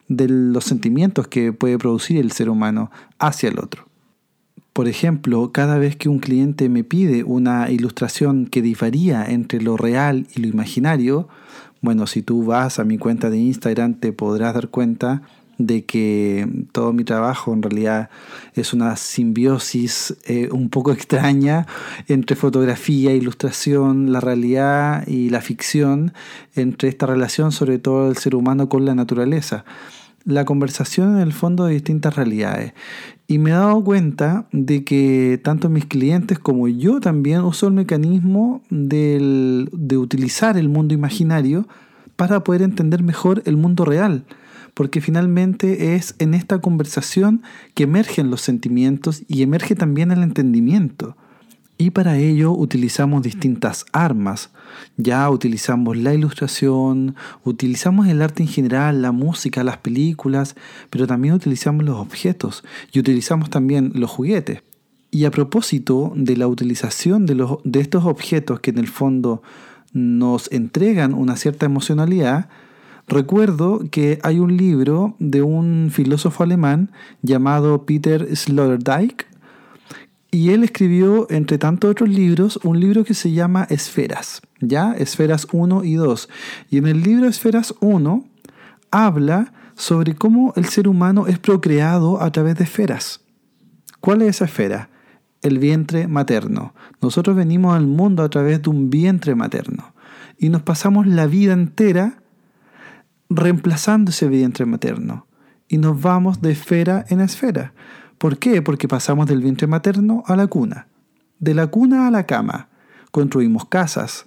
de 0.07 0.29
los 0.29 0.63
sentimientos 0.63 1.27
que 1.27 1.51
puede 1.51 1.77
producir 1.77 2.17
el 2.17 2.31
ser 2.31 2.49
humano 2.49 2.91
hacia 3.19 3.49
el 3.49 3.59
otro. 3.59 3.89
Por 4.71 4.87
ejemplo, 4.87 5.51
cada 5.51 5.77
vez 5.77 5.97
que 5.97 6.07
un 6.07 6.19
cliente 6.19 6.69
me 6.69 6.85
pide 6.85 7.25
una 7.25 7.69
ilustración 7.69 8.45
que 8.45 8.61
difería 8.61 9.25
entre 9.25 9.61
lo 9.61 9.75
real 9.75 10.27
y 10.33 10.39
lo 10.39 10.47
imaginario, 10.47 11.27
bueno, 11.81 12.07
si 12.07 12.21
tú 12.21 12.45
vas 12.45 12.79
a 12.79 12.85
mi 12.85 12.97
cuenta 12.97 13.29
de 13.29 13.37
Instagram 13.37 13.95
te 13.95 14.13
podrás 14.13 14.53
dar 14.53 14.69
cuenta 14.69 15.21
de 15.59 15.85
que 15.85 16.47
todo 16.71 16.93
mi 16.93 17.03
trabajo 17.03 17.53
en 17.53 17.61
realidad 17.61 18.09
es 18.55 18.73
una 18.73 18.95
simbiosis 18.95 20.15
eh, 20.25 20.49
un 20.51 20.69
poco 20.69 20.91
extraña 20.93 21.67
entre 22.07 22.35
fotografía, 22.35 23.13
ilustración, 23.13 24.11
la 24.11 24.21
realidad 24.21 25.05
y 25.05 25.29
la 25.29 25.41
ficción, 25.41 26.13
entre 26.55 26.89
esta 26.89 27.05
relación 27.05 27.51
sobre 27.51 27.77
todo 27.77 28.07
del 28.07 28.17
ser 28.17 28.33
humano 28.33 28.69
con 28.69 28.85
la 28.85 28.95
naturaleza. 28.95 29.65
La 30.25 30.45
conversación 30.45 31.15
en 31.15 31.21
el 31.21 31.33
fondo 31.33 31.65
de 31.65 31.73
distintas 31.73 32.15
realidades. 32.15 32.73
Y 33.27 33.37
me 33.37 33.51
he 33.51 33.53
dado 33.53 33.83
cuenta 33.83 34.47
de 34.51 34.83
que 34.83 35.39
tanto 35.43 35.69
mis 35.69 35.85
clientes 35.85 36.39
como 36.39 36.67
yo 36.67 36.99
también 36.99 37.41
uso 37.41 37.67
el 37.67 37.73
mecanismo 37.73 38.61
de 38.69 39.97
utilizar 39.97 40.57
el 40.57 40.67
mundo 40.67 40.93
imaginario 40.93 41.67
para 42.15 42.43
poder 42.43 42.63
entender 42.63 43.01
mejor 43.01 43.41
el 43.45 43.55
mundo 43.55 43.85
real. 43.85 44.25
Porque 44.79 45.01
finalmente 45.01 45.95
es 45.95 46.15
en 46.19 46.33
esta 46.33 46.59
conversación 46.59 47.43
que 47.73 47.83
emergen 47.83 48.31
los 48.31 48.39
sentimientos 48.39 49.23
y 49.27 49.41
emerge 49.41 49.75
también 49.75 50.09
el 50.09 50.23
entendimiento. 50.23 51.17
Y 51.77 51.89
para 51.89 52.17
ello 52.17 52.53
utilizamos 52.53 53.21
distintas 53.21 53.85
armas. 53.91 54.51
Ya 54.95 55.29
utilizamos 55.29 55.97
la 55.97 56.13
ilustración, 56.13 57.17
utilizamos 57.43 58.07
el 58.07 58.21
arte 58.21 58.43
en 58.43 58.47
general, 58.47 59.01
la 59.01 59.11
música, 59.11 59.65
las 59.65 59.79
películas, 59.79 60.55
pero 60.89 61.07
también 61.07 61.33
utilizamos 61.33 61.83
los 61.83 61.97
objetos 61.97 62.63
y 62.93 62.99
utilizamos 62.99 63.49
también 63.49 63.91
los 63.95 64.09
juguetes. 64.09 64.63
Y 65.11 65.25
a 65.25 65.31
propósito 65.31 66.13
de 66.15 66.37
la 66.37 66.47
utilización 66.47 67.25
de, 67.25 67.35
los, 67.35 67.57
de 67.65 67.81
estos 67.81 68.05
objetos 68.05 68.61
que 68.61 68.71
en 68.71 68.77
el 68.77 68.87
fondo 68.87 69.43
nos 69.91 70.49
entregan 70.53 71.13
una 71.13 71.35
cierta 71.35 71.65
emocionalidad, 71.65 72.47
recuerdo 73.09 73.81
que 73.91 74.19
hay 74.23 74.39
un 74.39 74.55
libro 74.55 75.15
de 75.19 75.41
un 75.41 75.89
filósofo 75.91 76.43
alemán 76.43 76.91
llamado 77.21 77.85
Peter 77.85 78.35
Sloterdijk 78.35 79.25
y 80.31 80.51
él 80.51 80.63
escribió, 80.63 81.27
entre 81.31 81.57
tantos 81.57 81.89
otros 81.89 82.09
libros, 82.09 82.59
un 82.63 82.79
libro 82.79 83.03
que 83.03 83.15
se 83.15 83.31
llama 83.31 83.65
Esferas, 83.69 84.41
¿ya? 84.59 84.93
Esferas 84.93 85.47
1 85.51 85.83
y 85.83 85.95
2. 85.95 86.29
Y 86.69 86.77
en 86.77 86.87
el 86.87 87.01
libro 87.01 87.27
Esferas 87.27 87.73
1 87.79 88.25
habla 88.91 89.53
sobre 89.75 90.13
cómo 90.13 90.53
el 90.55 90.65
ser 90.65 90.87
humano 90.87 91.25
es 91.25 91.39
procreado 91.39 92.21
a 92.21 92.31
través 92.31 92.55
de 92.55 92.65
esferas. 92.65 93.21
¿Cuál 94.01 94.21
es 94.21 94.35
esa 94.35 94.45
esfera? 94.45 94.89
El 95.41 95.57
vientre 95.57 96.07
materno. 96.07 96.73
Nosotros 97.01 97.35
venimos 97.35 97.75
al 97.75 97.87
mundo 97.87 98.21
a 98.21 98.29
través 98.29 98.61
de 98.61 98.69
un 98.69 98.89
vientre 98.89 99.33
materno. 99.35 99.93
Y 100.37 100.49
nos 100.49 100.61
pasamos 100.61 101.07
la 101.07 101.27
vida 101.27 101.53
entera 101.53 102.18
reemplazando 103.29 104.11
ese 104.11 104.27
vientre 104.27 104.65
materno. 104.65 105.27
Y 105.67 105.77
nos 105.77 106.01
vamos 106.01 106.41
de 106.41 106.51
esfera 106.51 107.05
en 107.09 107.21
esfera. 107.21 107.73
¿Por 108.17 108.37
qué? 108.37 108.61
Porque 108.61 108.87
pasamos 108.87 109.27
del 109.27 109.41
vientre 109.41 109.67
materno 109.67 110.23
a 110.25 110.35
la 110.35 110.47
cuna, 110.47 110.87
de 111.39 111.53
la 111.53 111.67
cuna 111.67 112.07
a 112.07 112.11
la 112.11 112.25
cama, 112.25 112.67
construimos 113.11 113.65
casas 113.65 114.25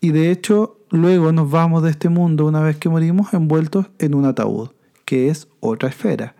y 0.00 0.10
de 0.10 0.30
hecho 0.30 0.78
luego 0.90 1.32
nos 1.32 1.50
vamos 1.50 1.82
de 1.82 1.90
este 1.90 2.08
mundo 2.08 2.46
una 2.46 2.60
vez 2.60 2.76
que 2.76 2.88
morimos 2.88 3.32
envueltos 3.32 3.86
en 3.98 4.14
un 4.14 4.24
ataúd, 4.24 4.70
que 5.04 5.28
es 5.28 5.48
otra 5.60 5.88
esfera. 5.88 6.34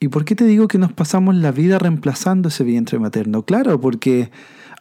¿Y 0.00 0.08
por 0.08 0.24
qué 0.24 0.34
te 0.34 0.44
digo 0.44 0.68
que 0.68 0.78
nos 0.78 0.92
pasamos 0.92 1.34
la 1.34 1.52
vida 1.52 1.78
reemplazando 1.78 2.48
ese 2.48 2.64
vientre 2.64 2.98
materno? 2.98 3.42
Claro, 3.42 3.80
porque 3.80 4.30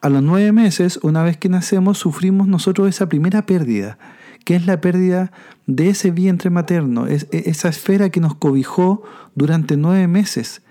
a 0.01 0.10
los 0.10 0.24
nueve 0.24 0.51
meses, 0.51 1.00
una 1.01 1.24
vez 1.24 1.38
que 1.38 1.50
nacemos, 1.50 1.98
sufrimos 1.98 2.48
nosotros 2.48 2.89
esa 2.89 3.08
primera 3.08 3.46
pérdida, 3.46 3.98
que 4.43 4.55
es 4.55 4.65
la 4.65 4.81
pérdida 4.81 5.31
de 5.67 5.89
ese 5.89 6.12
vientre 6.12 6.50
materno, 6.50 7.07
e, 7.07 7.27
esa 7.31 7.69
esfera 7.69 8.09
que 8.09 8.19
nos 8.19 8.35
cobijó 8.35 9.03
durante 9.35 9.77
nueve 9.77 10.07
meses 10.07 10.62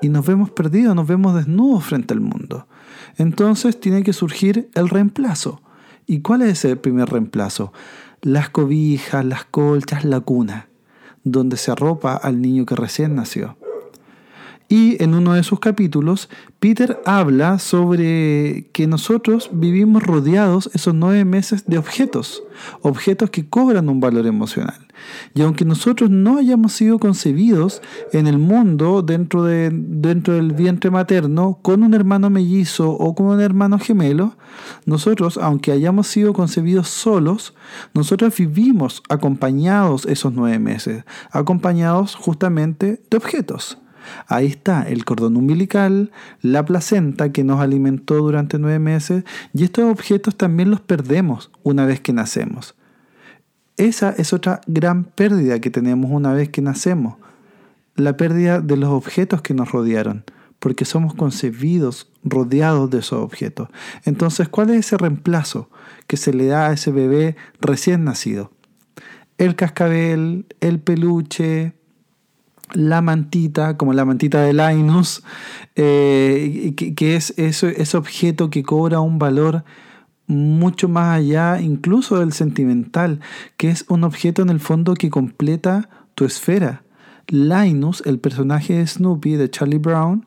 y 0.00 0.08
nos 0.08 0.26
vemos 0.26 0.50
perdidos, 0.50 0.96
nos 0.96 1.06
vemos 1.06 1.34
desnudos 1.34 1.84
frente 1.84 2.14
al 2.14 2.20
mundo. 2.20 2.66
Entonces 3.18 3.78
tiene 3.78 4.02
que 4.02 4.12
surgir 4.12 4.70
el 4.74 4.88
reemplazo. 4.88 5.62
¿Y 6.06 6.20
cuál 6.20 6.42
es 6.42 6.64
ese 6.64 6.76
primer 6.76 7.08
reemplazo? 7.08 7.72
Las 8.20 8.50
cobijas, 8.50 9.24
las 9.24 9.44
colchas, 9.44 10.04
la 10.04 10.20
cuna, 10.20 10.68
donde 11.24 11.56
se 11.56 11.70
arropa 11.70 12.14
al 12.14 12.40
niño 12.40 12.66
que 12.66 12.74
recién 12.74 13.14
nació. 13.14 13.56
Y 14.72 14.96
en 15.04 15.14
uno 15.14 15.34
de 15.34 15.42
sus 15.42 15.60
capítulos, 15.60 16.30
Peter 16.58 16.98
habla 17.04 17.58
sobre 17.58 18.70
que 18.72 18.86
nosotros 18.86 19.50
vivimos 19.52 20.02
rodeados 20.02 20.70
esos 20.72 20.94
nueve 20.94 21.26
meses 21.26 21.66
de 21.66 21.76
objetos, 21.76 22.42
objetos 22.80 23.28
que 23.28 23.46
cobran 23.46 23.90
un 23.90 24.00
valor 24.00 24.26
emocional. 24.26 24.88
Y 25.34 25.42
aunque 25.42 25.66
nosotros 25.66 26.08
no 26.08 26.38
hayamos 26.38 26.72
sido 26.72 26.98
concebidos 26.98 27.82
en 28.14 28.26
el 28.26 28.38
mundo 28.38 29.02
dentro, 29.02 29.44
de, 29.44 29.68
dentro 29.70 30.32
del 30.32 30.52
vientre 30.52 30.90
materno 30.90 31.58
con 31.60 31.82
un 31.82 31.92
hermano 31.92 32.30
mellizo 32.30 32.92
o 32.92 33.14
con 33.14 33.26
un 33.26 33.42
hermano 33.42 33.78
gemelo, 33.78 34.38
nosotros, 34.86 35.36
aunque 35.36 35.72
hayamos 35.72 36.06
sido 36.06 36.32
concebidos 36.32 36.88
solos, 36.88 37.52
nosotros 37.92 38.34
vivimos 38.34 39.02
acompañados 39.10 40.06
esos 40.06 40.32
nueve 40.32 40.58
meses, 40.58 41.04
acompañados 41.30 42.14
justamente 42.14 43.02
de 43.10 43.16
objetos. 43.18 43.81
Ahí 44.26 44.46
está 44.46 44.82
el 44.82 45.04
cordón 45.04 45.36
umbilical, 45.36 46.10
la 46.40 46.64
placenta 46.64 47.32
que 47.32 47.44
nos 47.44 47.60
alimentó 47.60 48.16
durante 48.16 48.58
nueve 48.58 48.78
meses 48.78 49.24
y 49.52 49.64
estos 49.64 49.90
objetos 49.90 50.36
también 50.36 50.70
los 50.70 50.80
perdemos 50.80 51.50
una 51.62 51.86
vez 51.86 52.00
que 52.00 52.12
nacemos. 52.12 52.74
Esa 53.76 54.10
es 54.10 54.32
otra 54.32 54.60
gran 54.66 55.04
pérdida 55.04 55.60
que 55.60 55.70
tenemos 55.70 56.10
una 56.10 56.32
vez 56.32 56.50
que 56.50 56.62
nacemos, 56.62 57.16
la 57.96 58.16
pérdida 58.16 58.60
de 58.60 58.76
los 58.76 58.90
objetos 58.90 59.42
que 59.42 59.54
nos 59.54 59.72
rodearon, 59.72 60.24
porque 60.58 60.84
somos 60.84 61.14
concebidos 61.14 62.12
rodeados 62.22 62.90
de 62.90 62.98
esos 62.98 63.20
objetos. 63.20 63.68
Entonces, 64.04 64.48
¿cuál 64.48 64.70
es 64.70 64.86
ese 64.86 64.98
reemplazo 64.98 65.70
que 66.06 66.16
se 66.16 66.32
le 66.32 66.46
da 66.46 66.68
a 66.68 66.72
ese 66.72 66.92
bebé 66.92 67.36
recién 67.60 68.04
nacido? 68.04 68.52
El 69.38 69.56
cascabel, 69.56 70.46
el 70.60 70.78
peluche, 70.78 71.74
la 72.74 73.02
mantita, 73.02 73.76
como 73.76 73.92
la 73.92 74.04
mantita 74.04 74.42
de 74.42 74.52
Linus, 74.52 75.22
eh, 75.76 76.74
que, 76.76 77.16
es 77.16 77.34
ese 77.36 77.96
objeto 77.96 78.50
que 78.50 78.62
cobra 78.62 79.00
un 79.00 79.18
valor 79.18 79.64
mucho 80.26 80.88
más 80.88 81.18
allá 81.18 81.60
incluso 81.60 82.18
del 82.18 82.32
sentimental, 82.32 83.20
que 83.56 83.70
es 83.70 83.84
un 83.88 84.04
objeto 84.04 84.42
en 84.42 84.48
el 84.48 84.60
fondo 84.60 84.94
que 84.94 85.10
completa 85.10 85.88
tu 86.14 86.24
esfera. 86.24 86.82
Linus, 87.28 88.02
el 88.06 88.18
personaje 88.18 88.74
de 88.74 88.86
Snoopy 88.86 89.36
de 89.36 89.50
Charlie 89.50 89.78
Brown, 89.78 90.26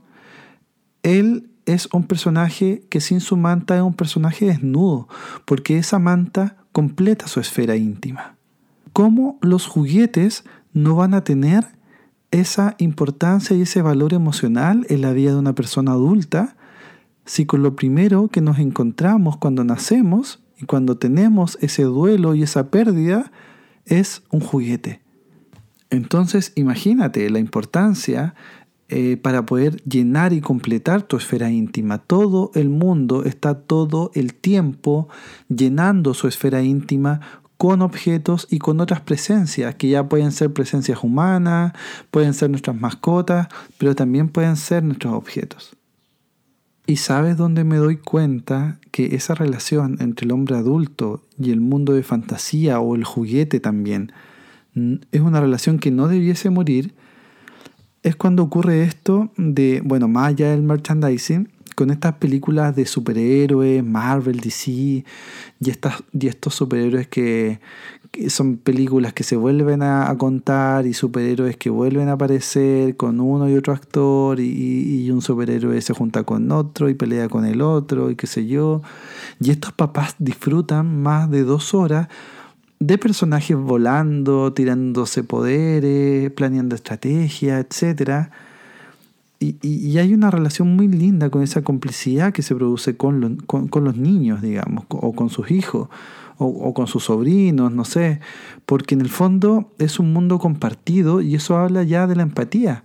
él 1.04 1.50
es 1.66 1.90
un 1.94 2.06
personaje 2.06 2.84
que 2.90 3.02
sin 3.02 3.20
su 3.20 3.38
manta 3.38 3.75
es 3.75 3.82
un 3.82 3.94
personaje 3.94 4.46
desnudo, 4.46 5.08
porque 5.46 5.78
esa 5.78 6.00
manta 6.00 6.58
completa 6.72 7.28
su 7.28 7.40
esfera 7.40 7.75
íntima. 7.75 8.36
¿Cómo 8.94 9.38
los 9.42 9.68
juguetes 9.68 10.46
no 10.74 10.96
van 10.96 11.14
a 11.14 11.24
tener 11.24 11.75
esa 12.39 12.75
importancia 12.80 13.56
y 13.56 13.62
ese 13.62 13.82
valor 13.82 14.13
emocional 14.13 14.86
en 14.89 15.01
la 15.01 15.13
vida 15.13 15.32
de 15.32 15.38
una 15.38 15.56
persona 15.56 15.92
adulta 15.92 16.56
si 17.25 17.46
con 17.46 17.63
lo 17.63 17.75
primero 17.75 18.27
que 18.27 18.42
nos 18.42 18.60
encontramos 18.60 19.38
cuando 19.38 19.63
nacemos 19.63 20.44
y 20.58 20.65
cuando 20.65 20.98
tenemos 20.98 21.58
ese 21.62 21.84
duelo 21.84 22.36
y 22.36 22.44
esa 22.44 22.70
pérdida 22.70 23.32
es 23.86 24.24
un 24.30 24.42
juguete? 24.42 25.01
Entonces 25.89 26.51
imagínate 26.56 27.30
la 27.30 27.39
importancia 27.39 28.36
eh, 28.89 29.18
para 29.18 29.46
poder 29.46 29.82
llenar 29.84 30.34
y 30.34 30.42
completar 30.42 31.04
tu 31.04 31.18
esfera 31.18 31.50
íntima. 31.50 31.98
Todo 31.98 32.51
el 32.54 32.70
mundo 32.70 33.24
está 33.24 33.62
todo 33.62 34.12
el 34.13 34.36
tiempo 34.36 35.08
llenando 35.50 36.13
su 36.13 36.27
esfera 36.27 36.62
íntima 36.62 37.22
con 37.58 37.82
objetos 37.82 38.48
y 38.50 38.60
con 38.60 38.80
otras 38.82 39.02
presencias, 39.02 39.76
que 39.76 39.90
ya 39.90 40.08
pueden 40.10 40.32
ser 40.32 40.52
presencias 40.52 41.04
humanas, 41.04 41.74
pueden 42.12 42.34
ser 42.34 42.50
nuestras 42.50 42.76
mascotas, 42.76 43.48
pero 43.78 43.96
también 43.96 44.30
pueden 44.30 44.58
ser 44.58 44.84
nuestros 44.84 45.14
objetos. 45.14 45.76
Y 46.88 46.98
sabes 46.98 47.38
dónde 47.38 47.64
me 47.64 47.78
doy 47.78 47.98
cuenta 47.98 48.80
que 48.92 49.16
esa 49.16 49.34
relación 49.34 49.98
entre 50.00 50.26
el 50.26 50.32
hombre 50.32 50.56
adulto 50.56 51.24
y 51.40 51.52
el 51.52 51.60
mundo 51.60 51.94
de 51.94 52.04
fantasía 52.04 52.80
o 52.80 52.96
el 52.96 53.04
juguete 53.04 53.60
también 53.60 54.12
es 55.12 55.22
una 55.22 55.40
relación 55.40 55.80
que 55.80 55.90
no 55.90 56.08
debiese 56.08 56.50
morir, 56.50 56.94
es 58.04 58.16
cuando 58.16 58.44
ocurre 58.44 58.84
esto 58.84 59.32
de, 59.38 59.82
bueno, 59.84 60.08
más 60.08 60.28
allá 60.28 60.52
del 60.52 60.62
merchandising, 60.62 61.50
con 61.75 61.91
estas 61.91 62.13
películas 62.13 62.75
de 62.75 62.86
superhéroes, 62.86 63.84
Marvel, 63.84 64.39
DC, 64.39 64.72
y, 64.72 65.05
estas, 65.60 66.03
estos 66.20 66.55
superhéroes 66.55 67.08
que, 67.08 67.60
son 68.29 68.55
películas 68.55 69.12
que 69.12 69.24
se 69.24 69.36
vuelven 69.36 69.84
a, 69.84 70.15
contar 70.17 70.88
y 70.88 70.94
superhéroes 70.94 71.58
que 71.58 71.70
vuelven 71.70 72.08
a 72.08 72.13
aparecer 72.13 72.96
con 72.96 73.20
uno 73.20 73.50
y 73.50 73.55
otro 73.55 73.74
actor 73.74 74.39
y, 74.39 75.05
y, 75.05 75.12
un 75.12 75.22
superhéroe 75.22 75.82
se 75.82 75.94
junta 75.94 76.24
con 76.24 76.50
otro 76.51 76.89
y 76.89 76.94
pelea 76.94 77.27
con 77.27 77.46
el 77.46 77.62
otro 77.62 78.10
y 78.10 78.15
qué 78.15 78.25
sé 78.25 78.48
yo. 78.48 78.82
Y 79.41 79.51
estos 79.51 79.74
papás 79.74 80.15
disfrutan 80.17 81.03
más 81.03 81.29
de 81.29 81.44
dos 81.44 81.74
horas 81.74 82.08
de 82.79 82.98
personajes 82.98 83.58
volando, 83.58 84.53
tirándose 84.53 85.24
poderes, 85.24 86.32
planeando 86.32 86.75
estrategias, 86.75 87.65
etcétera 87.70 88.32
y, 89.62 89.98
hay 89.98 90.14
una 90.14 90.32
relación 90.32 90.75
muy 90.75 90.88
linda 90.88 91.30
con 91.30 91.42
esa 91.42 91.64
complicidad 91.64 92.34
que 92.34 92.42
se 92.42 92.56
produce 92.56 92.98
con, 92.98 93.38
con, 93.38 93.84
los 93.84 93.98
niños, 93.98 94.42
digamos, 94.42 94.86
o 94.90 95.14
con 95.14 95.30
sus 95.30 95.52
hijos, 95.52 95.90
o, 96.38 96.74
con 96.74 96.88
sus 96.88 97.06
sobrinos, 97.06 97.72
no 97.72 97.86
sé, 97.86 98.20
porque 98.66 98.96
en 98.96 99.02
el 99.02 99.10
fondo 99.10 99.72
es 99.80 100.00
un 100.00 100.12
mundo 100.14 100.40
compartido 100.40 101.22
y 101.22 101.36
eso 101.36 101.58
habla 101.58 101.84
ya 101.84 102.08
de 102.08 102.16
la 102.16 102.24
empatía, 102.24 102.84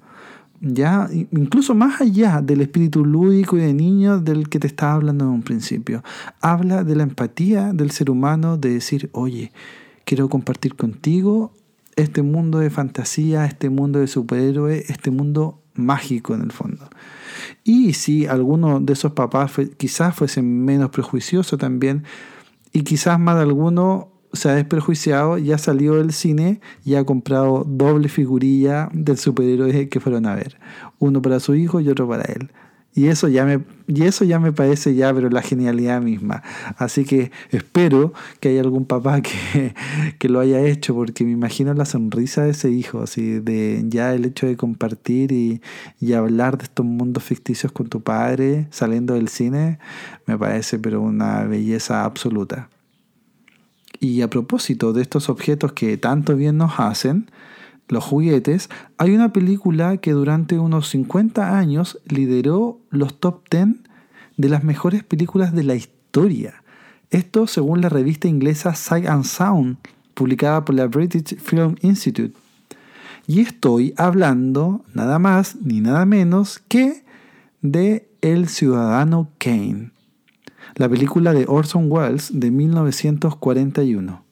ya 0.60 1.08
incluso 1.32 1.74
más 1.74 2.00
allá 2.00 2.42
del 2.42 2.60
espíritu 2.60 3.04
lúdico 3.04 3.56
y 3.56 3.60
de 3.60 3.74
niño 3.74 4.20
del 4.20 4.48
que 4.48 4.58
te 4.58 4.66
estaba 4.66 4.94
hablando 4.94 5.24
en 5.24 5.30
un 5.30 5.42
principio, 5.42 6.02
habla 6.40 6.84
de 6.84 6.96
la 6.96 7.02
empatía 7.02 7.72
del 7.72 7.90
ser 7.90 8.10
humano 8.10 8.56
de 8.56 8.74
decir, 8.74 9.10
oye, 9.12 9.52
quiero 10.04 10.28
compartir 10.28 10.76
contigo 10.76 11.52
este 11.96 12.22
mundo 12.22 12.58
de 12.58 12.70
fantasía, 12.70 13.46
este 13.46 13.68
mundo 13.68 13.98
de 13.98 14.06
superhéroe, 14.06 14.84
este 14.88 15.10
mundo 15.10 15.60
mágico 15.80 16.34
en 16.34 16.42
el 16.42 16.52
fondo. 16.52 16.88
Y 17.64 17.94
si 17.94 18.26
alguno 18.26 18.80
de 18.80 18.92
esos 18.92 19.12
papás 19.12 19.52
quizás 19.76 20.14
fuese 20.14 20.42
menos 20.42 20.90
prejuicioso 20.90 21.58
también, 21.58 22.04
y 22.72 22.82
quizás 22.82 23.18
más 23.18 23.36
alguno 23.36 24.12
se 24.32 24.48
ha 24.48 24.54
desprejuiciado, 24.54 25.38
ya 25.38 25.58
salió 25.58 25.94
del 25.96 26.12
cine 26.12 26.60
y 26.84 26.94
ha 26.94 27.04
comprado 27.04 27.64
doble 27.66 28.08
figurilla 28.08 28.88
del 28.92 29.18
superhéroe 29.18 29.88
que 29.88 30.00
fueron 30.00 30.26
a 30.26 30.34
ver. 30.34 30.58
Uno 30.98 31.20
para 31.20 31.40
su 31.40 31.54
hijo 31.54 31.80
y 31.80 31.88
otro 31.88 32.08
para 32.08 32.22
él. 32.22 32.50
Y 32.92 33.06
eso 33.06 33.28
ya 33.28 33.44
me, 33.44 33.64
y 33.86 34.02
eso 34.02 34.24
ya 34.24 34.40
me 34.40 34.52
parece 34.52 34.96
ya, 34.96 35.14
pero 35.14 35.30
la 35.30 35.42
genialidad 35.42 36.02
misma. 36.02 36.42
Así 36.76 37.04
que 37.04 37.30
espero 37.50 38.12
que 38.40 38.48
haya 38.48 38.60
algún 38.62 38.84
papá 38.84 39.20
que, 39.22 39.74
que, 40.18 40.28
lo 40.28 40.40
haya 40.40 40.60
hecho, 40.60 40.94
porque 40.94 41.24
me 41.24 41.30
imagino 41.30 41.72
la 41.72 41.84
sonrisa 41.84 42.42
de 42.42 42.50
ese 42.50 42.70
hijo, 42.70 43.02
así 43.02 43.38
de 43.38 43.84
ya 43.86 44.12
el 44.12 44.24
hecho 44.24 44.48
de 44.48 44.56
compartir 44.56 45.30
y, 45.30 45.60
y 46.00 46.14
hablar 46.14 46.58
de 46.58 46.64
estos 46.64 46.84
mundos 46.84 47.22
ficticios 47.22 47.70
con 47.70 47.88
tu 47.88 48.02
padre 48.02 48.66
saliendo 48.70 49.14
del 49.14 49.28
cine, 49.28 49.78
me 50.26 50.36
parece 50.36 50.78
pero 50.80 51.00
una 51.00 51.44
belleza 51.44 52.04
absoluta. 52.04 52.70
Y 54.00 54.22
a 54.22 54.30
propósito 54.30 54.92
de 54.92 55.02
estos 55.02 55.28
objetos 55.28 55.74
que 55.74 55.96
tanto 55.96 56.34
bien 56.34 56.56
nos 56.56 56.80
hacen, 56.80 57.30
los 57.90 58.04
juguetes, 58.04 58.70
hay 58.98 59.14
una 59.14 59.32
película 59.32 59.96
que 59.98 60.12
durante 60.12 60.58
unos 60.58 60.88
50 60.90 61.58
años 61.58 61.98
lideró 62.06 62.78
los 62.90 63.18
top 63.18 63.42
10 63.50 63.68
de 64.36 64.48
las 64.48 64.64
mejores 64.64 65.04
películas 65.04 65.52
de 65.52 65.64
la 65.64 65.74
historia. 65.74 66.62
Esto 67.10 67.46
según 67.46 67.80
la 67.80 67.88
revista 67.88 68.28
inglesa 68.28 68.74
Sight 68.74 69.06
and 69.06 69.24
Sound, 69.24 69.76
publicada 70.14 70.64
por 70.64 70.76
la 70.76 70.86
British 70.86 71.36
Film 71.38 71.74
Institute. 71.82 72.34
Y 73.26 73.40
estoy 73.40 73.92
hablando 73.96 74.84
nada 74.94 75.18
más 75.18 75.56
ni 75.56 75.80
nada 75.80 76.06
menos 76.06 76.60
que 76.68 77.04
de 77.60 78.08
El 78.20 78.48
Ciudadano 78.48 79.30
Kane, 79.38 79.90
la 80.76 80.88
película 80.88 81.32
de 81.32 81.44
Orson 81.48 81.90
Welles 81.90 82.30
de 82.32 82.50
1941. 82.50 84.29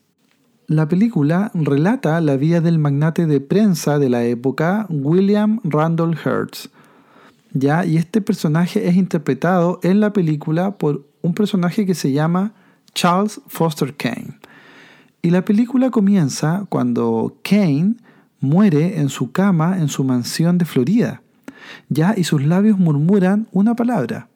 La 0.68 0.86
película 0.86 1.50
relata 1.54 2.20
la 2.20 2.36
vida 2.36 2.60
del 2.60 2.78
magnate 2.78 3.24
de 3.24 3.40
prensa 3.40 3.98
de 3.98 4.10
la 4.10 4.24
época, 4.24 4.84
William 4.90 5.60
Randolph 5.64 6.18
Hearst. 6.26 6.66
¿ya? 7.54 7.86
Y 7.86 7.96
este 7.96 8.20
personaje 8.20 8.86
es 8.86 8.94
interpretado 8.94 9.80
en 9.82 10.00
la 10.00 10.12
película 10.12 10.72
por 10.72 11.06
un 11.22 11.32
personaje 11.32 11.86
que 11.86 11.94
se 11.94 12.12
llama 12.12 12.52
Charles 12.92 13.40
Foster 13.46 13.94
Kane. 13.96 14.38
Y 15.22 15.30
la 15.30 15.42
película 15.42 15.88
comienza 15.88 16.66
cuando 16.68 17.38
Kane 17.42 17.94
muere 18.40 19.00
en 19.00 19.08
su 19.08 19.32
cama 19.32 19.78
en 19.78 19.88
su 19.88 20.04
mansión 20.04 20.58
de 20.58 20.66
Florida. 20.66 21.22
Ya 21.88 22.12
y 22.14 22.24
sus 22.24 22.44
labios 22.44 22.78
murmuran 22.78 23.48
una 23.52 23.74
palabra, 23.74 24.28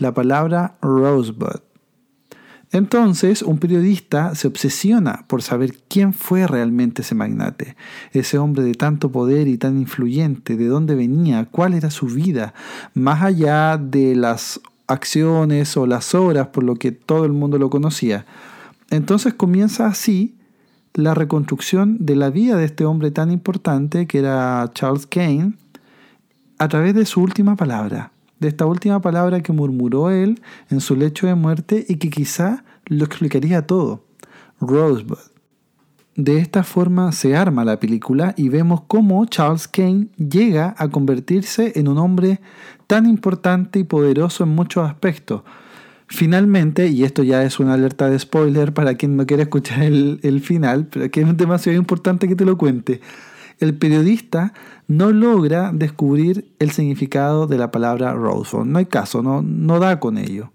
la 0.00 0.12
palabra 0.12 0.74
Rosebud. 0.82 1.60
Entonces, 2.74 3.42
un 3.42 3.58
periodista 3.58 4.34
se 4.34 4.48
obsesiona 4.48 5.26
por 5.28 5.42
saber 5.42 5.76
quién 5.86 6.12
fue 6.12 6.48
realmente 6.48 7.02
ese 7.02 7.14
magnate, 7.14 7.76
ese 8.10 8.36
hombre 8.36 8.64
de 8.64 8.74
tanto 8.74 9.12
poder 9.12 9.46
y 9.46 9.58
tan 9.58 9.78
influyente, 9.78 10.56
de 10.56 10.66
dónde 10.66 10.96
venía, 10.96 11.46
cuál 11.48 11.74
era 11.74 11.92
su 11.92 12.06
vida, 12.06 12.52
más 12.92 13.22
allá 13.22 13.78
de 13.78 14.16
las 14.16 14.60
acciones 14.88 15.76
o 15.76 15.86
las 15.86 16.16
obras 16.16 16.48
por 16.48 16.64
lo 16.64 16.74
que 16.74 16.90
todo 16.90 17.24
el 17.24 17.32
mundo 17.32 17.58
lo 17.58 17.70
conocía. 17.70 18.26
Entonces 18.90 19.34
comienza 19.34 19.86
así 19.86 20.34
la 20.94 21.14
reconstrucción 21.14 21.98
de 22.00 22.16
la 22.16 22.30
vida 22.30 22.56
de 22.56 22.64
este 22.64 22.84
hombre 22.84 23.12
tan 23.12 23.30
importante 23.30 24.08
que 24.08 24.18
era 24.18 24.68
Charles 24.74 25.06
Kane 25.06 25.52
a 26.58 26.66
través 26.66 26.96
de 26.96 27.06
su 27.06 27.22
última 27.22 27.54
palabra, 27.54 28.10
de 28.40 28.48
esta 28.48 28.66
última 28.66 29.00
palabra 29.00 29.42
que 29.42 29.52
murmuró 29.52 30.10
él 30.10 30.40
en 30.70 30.80
su 30.80 30.96
lecho 30.96 31.26
de 31.26 31.34
muerte 31.34 31.84
y 31.88 31.96
que 31.96 32.10
quizá 32.10 32.64
lo 32.86 33.04
explicaría 33.04 33.66
todo. 33.66 34.04
Rosebud. 34.60 35.18
De 36.16 36.38
esta 36.38 36.62
forma 36.62 37.10
se 37.10 37.34
arma 37.34 37.64
la 37.64 37.80
película 37.80 38.34
y 38.36 38.48
vemos 38.48 38.82
cómo 38.86 39.26
Charles 39.26 39.66
Kane 39.66 40.06
llega 40.16 40.74
a 40.78 40.88
convertirse 40.88 41.72
en 41.74 41.88
un 41.88 41.98
hombre 41.98 42.40
tan 42.86 43.06
importante 43.06 43.80
y 43.80 43.84
poderoso 43.84 44.44
en 44.44 44.50
muchos 44.50 44.88
aspectos. 44.88 45.42
Finalmente, 46.06 46.86
y 46.86 47.02
esto 47.02 47.24
ya 47.24 47.42
es 47.42 47.58
una 47.58 47.74
alerta 47.74 48.08
de 48.08 48.18
spoiler 48.18 48.72
para 48.72 48.94
quien 48.94 49.16
no 49.16 49.26
quiere 49.26 49.44
escuchar 49.44 49.82
el, 49.82 50.20
el 50.22 50.40
final, 50.40 50.86
pero 50.86 51.10
que 51.10 51.22
es 51.22 51.36
demasiado 51.36 51.76
importante 51.76 52.28
que 52.28 52.36
te 52.36 52.44
lo 52.44 52.56
cuente, 52.56 53.00
el 53.58 53.74
periodista 53.74 54.52
no 54.86 55.10
logra 55.12 55.70
descubrir 55.72 56.52
el 56.58 56.70
significado 56.70 57.46
de 57.46 57.58
la 57.58 57.70
palabra 57.70 58.12
Rosebud. 58.12 58.64
No 58.64 58.78
hay 58.78 58.86
caso, 58.86 59.22
no, 59.22 59.42
no 59.42 59.80
da 59.80 60.00
con 60.00 60.18
ello. 60.18 60.50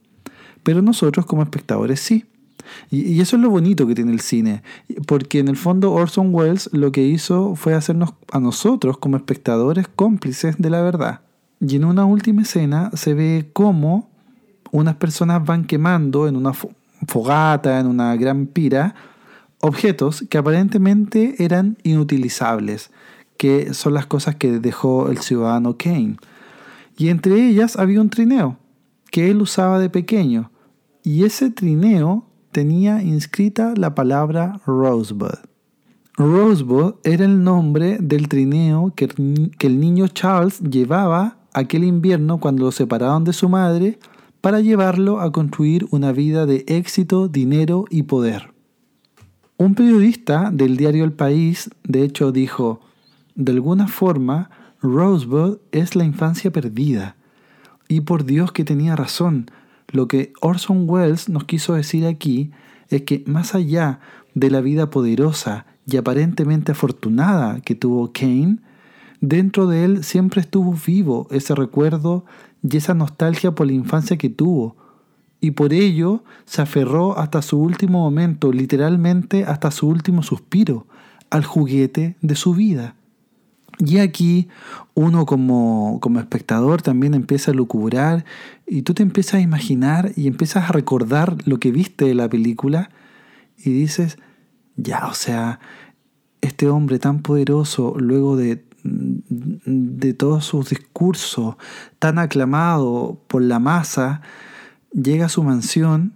Pero 0.64 0.82
nosotros 0.82 1.26
como 1.26 1.44
espectadores 1.44 2.00
sí. 2.00 2.26
Y, 2.92 3.20
eso 3.20 3.36
es 3.36 3.42
lo 3.42 3.50
bonito 3.50 3.88
que 3.88 3.96
tiene 3.96 4.12
el 4.12 4.20
cine, 4.20 4.62
porque 5.08 5.40
en 5.40 5.48
el 5.48 5.58
fondo 5.58 5.92
Orson 5.92 6.34
Welles 6.34 6.70
lo 6.72 6.92
que 6.92 7.04
hizo 7.04 7.56
fue 7.56 7.74
hacernos 7.74 8.14
a 8.32 8.40
nosotros 8.40 8.98
como 8.98 9.18
espectadores 9.18 9.88
cómplices 9.88 10.58
de 10.58 10.70
la 10.70 10.82
verdad. 10.82 11.22
Y 11.60 11.76
en 11.76 11.86
una 11.86 12.06
última 12.06 12.44
escena 12.44 12.92
se 12.94 13.14
ve 13.14 13.50
cómo 13.54 14.10
unas 14.72 14.96
personas 14.96 15.44
van 15.44 15.66
quemando 15.66 16.28
en 16.28 16.36
una 16.36 16.54
fogata, 17.08 17.80
en 17.80 17.88
una 17.88 18.16
gran 18.16 18.46
pira, 18.46 18.96
objetos 19.62 20.26
que 20.30 20.38
aparentemente 20.38 21.44
eran 21.44 21.78
inutilizables, 21.84 22.92
que 23.40 23.74
son 23.74 23.94
las 23.94 24.06
cosas 24.06 24.36
que 24.36 24.60
dejó 24.60 25.10
el 25.10 25.20
ciudadano 25.20 25.78
Kane. 25.78 26.18
Y 26.98 27.08
entre 27.08 27.48
ellas 27.48 27.78
había 27.78 28.02
un 28.02 28.10
trineo 28.10 28.58
que 29.12 29.32
él 29.32 29.42
usaba 29.42 29.80
de 29.80 29.90
pequeño, 29.90 30.52
y 31.04 31.24
ese 31.24 31.50
trineo 31.50 32.26
tenía 32.52 33.02
inscrita 33.02 33.74
la 33.78 33.96
palabra 33.96 34.60
Rosebud. 34.66 35.40
Rosebud 36.18 36.96
era 37.06 37.24
el 37.24 37.42
nombre 37.42 37.98
del 38.02 38.28
trineo 38.28 38.92
que, 38.94 39.08
que 39.58 39.68
el 39.68 39.80
niño 39.80 40.10
Charles 40.10 40.60
llevaba 40.60 41.38
aquel 41.54 41.86
invierno 41.86 42.42
cuando 42.42 42.66
lo 42.66 42.72
separaron 42.74 43.24
de 43.24 43.32
su 43.32 43.48
madre 43.48 44.00
para 44.42 44.60
llevarlo 44.60 45.22
a 45.22 45.32
construir 45.32 45.88
una 45.92 46.12
vida 46.12 46.46
de 46.46 46.66
éxito, 46.68 47.30
dinero 47.30 47.86
y 47.90 48.04
poder. 48.04 48.54
Un 49.56 49.76
periodista 49.76 50.52
del 50.52 50.76
diario 50.76 51.06
El 51.06 51.14
País, 51.14 51.70
de 51.84 52.04
hecho, 52.04 52.34
dijo, 52.34 52.82
de 53.36 53.52
alguna 53.52 53.88
forma, 53.88 54.50
Rosebud 54.82 55.60
es 55.72 55.96
la 55.96 56.06
infancia 56.06 56.52
perdida. 56.52 57.16
Y 57.88 58.02
por 58.02 58.26
Dios 58.26 58.52
que 58.52 58.64
tenía 58.64 58.96
razón, 58.96 59.50
lo 59.92 60.08
que 60.08 60.34
Orson 60.42 60.90
Welles 60.90 61.30
nos 61.30 61.46
quiso 61.46 61.74
decir 61.74 62.06
aquí 62.06 62.52
es 62.90 63.04
que 63.04 63.24
más 63.26 63.56
allá 63.56 64.00
de 64.34 64.52
la 64.52 64.62
vida 64.62 64.90
poderosa 64.90 65.66
y 65.86 65.98
aparentemente 65.98 66.72
afortunada 66.72 67.62
que 67.62 67.76
tuvo 67.76 68.12
Kane, 68.14 68.60
dentro 69.22 69.68
de 69.68 69.86
él 69.86 70.04
siempre 70.04 70.42
estuvo 70.42 70.74
vivo 70.74 71.28
ese 71.32 71.56
recuerdo 71.56 72.26
y 72.62 72.78
esa 72.78 72.94
nostalgia 72.94 73.56
por 73.56 73.68
la 73.68 73.74
infancia 73.74 74.18
que 74.18 74.30
tuvo, 74.30 74.76
y 75.42 75.52
por 75.52 75.74
ello 75.74 76.24
se 76.46 76.62
aferró 76.62 77.18
hasta 77.18 77.42
su 77.42 77.60
último 77.60 78.00
momento, 78.00 78.52
literalmente 78.52 79.46
hasta 79.46 79.72
su 79.72 79.88
último 79.88 80.22
suspiro, 80.22 80.86
al 81.30 81.46
juguete 81.46 82.18
de 82.22 82.36
su 82.36 82.54
vida. 82.54 82.96
Y 83.80 84.00
aquí 84.00 84.50
uno 84.94 85.26
como, 85.26 86.00
como 86.02 86.20
espectador 86.20 86.82
también 86.82 87.14
empieza 87.14 87.52
a 87.52 87.54
lucubrar 87.54 88.26
y 88.68 88.82
tú 88.82 88.94
te 88.94 89.04
empiezas 89.04 89.36
a 89.36 89.40
imaginar 89.40 90.12
y 90.18 90.28
empiezas 90.28 90.70
a 90.70 90.74
recordar 90.74 91.38
lo 91.46 91.60
que 91.60 91.72
viste 91.72 92.06
de 92.06 92.14
la 92.14 92.28
película 92.28 92.90
y 93.58 93.72
dices, 93.72 94.18
ya, 94.76 95.08
o 95.08 95.14
sea, 95.14 95.62
este 96.42 96.68
hombre 96.68 97.00
tan 97.00 97.22
poderoso 97.22 97.96
luego 97.98 98.36
de, 98.36 98.66
de 98.84 100.14
todos 100.14 100.44
sus 100.44 100.70
discursos, 100.72 101.56
tan 102.00 102.20
aclamado 102.20 103.24
por 103.28 103.42
la 103.42 103.60
masa, 103.60 104.22
llega 104.92 105.28
a 105.28 105.30
su 105.30 105.42
mansión 105.42 106.16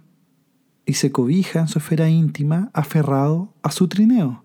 y 0.84 0.94
se 0.94 1.10
cobija 1.10 1.60
en 1.60 1.68
su 1.68 1.78
esfera 1.78 2.10
íntima 2.10 2.70
aferrado 2.74 3.54
a 3.62 3.70
su 3.70 3.88
trineo. 3.88 4.43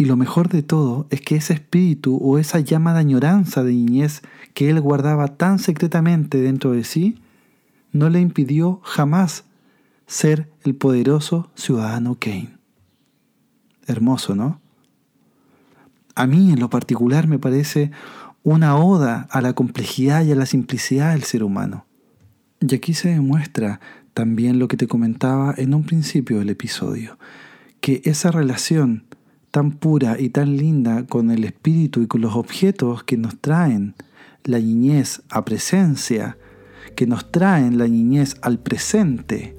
Y 0.00 0.06
lo 0.06 0.16
mejor 0.16 0.48
de 0.48 0.62
todo 0.62 1.06
es 1.10 1.20
que 1.20 1.36
ese 1.36 1.52
espíritu 1.52 2.16
o 2.22 2.38
esa 2.38 2.58
llama 2.58 2.94
de 2.94 3.00
añoranza 3.00 3.62
de 3.62 3.74
niñez 3.74 4.22
que 4.54 4.70
él 4.70 4.80
guardaba 4.80 5.28
tan 5.36 5.58
secretamente 5.58 6.40
dentro 6.40 6.72
de 6.72 6.84
sí, 6.84 7.18
no 7.92 8.08
le 8.08 8.18
impidió 8.18 8.80
jamás 8.82 9.44
ser 10.06 10.48
el 10.64 10.74
poderoso 10.74 11.50
ciudadano 11.54 12.16
Kane. 12.18 12.56
Hermoso, 13.86 14.34
¿no? 14.34 14.62
A 16.14 16.26
mí 16.26 16.50
en 16.50 16.60
lo 16.60 16.70
particular 16.70 17.26
me 17.26 17.38
parece 17.38 17.90
una 18.42 18.76
oda 18.76 19.28
a 19.30 19.42
la 19.42 19.52
complejidad 19.52 20.24
y 20.24 20.32
a 20.32 20.34
la 20.34 20.46
simplicidad 20.46 21.12
del 21.12 21.24
ser 21.24 21.44
humano. 21.44 21.84
Y 22.60 22.74
aquí 22.74 22.94
se 22.94 23.10
demuestra 23.10 23.80
también 24.14 24.60
lo 24.60 24.66
que 24.66 24.78
te 24.78 24.86
comentaba 24.86 25.52
en 25.58 25.74
un 25.74 25.84
principio 25.84 26.38
del 26.38 26.48
episodio, 26.48 27.18
que 27.82 28.00
esa 28.06 28.30
relación 28.30 29.04
tan 29.50 29.72
pura 29.72 30.16
y 30.18 30.30
tan 30.30 30.56
linda 30.56 31.06
con 31.06 31.30
el 31.30 31.44
espíritu 31.44 32.02
y 32.02 32.06
con 32.06 32.20
los 32.20 32.34
objetos 32.36 33.02
que 33.02 33.16
nos 33.16 33.38
traen 33.38 33.94
la 34.44 34.58
niñez 34.58 35.22
a 35.30 35.44
presencia, 35.44 36.36
que 36.96 37.06
nos 37.06 37.30
traen 37.30 37.78
la 37.78 37.86
niñez 37.86 38.36
al 38.42 38.58
presente, 38.58 39.56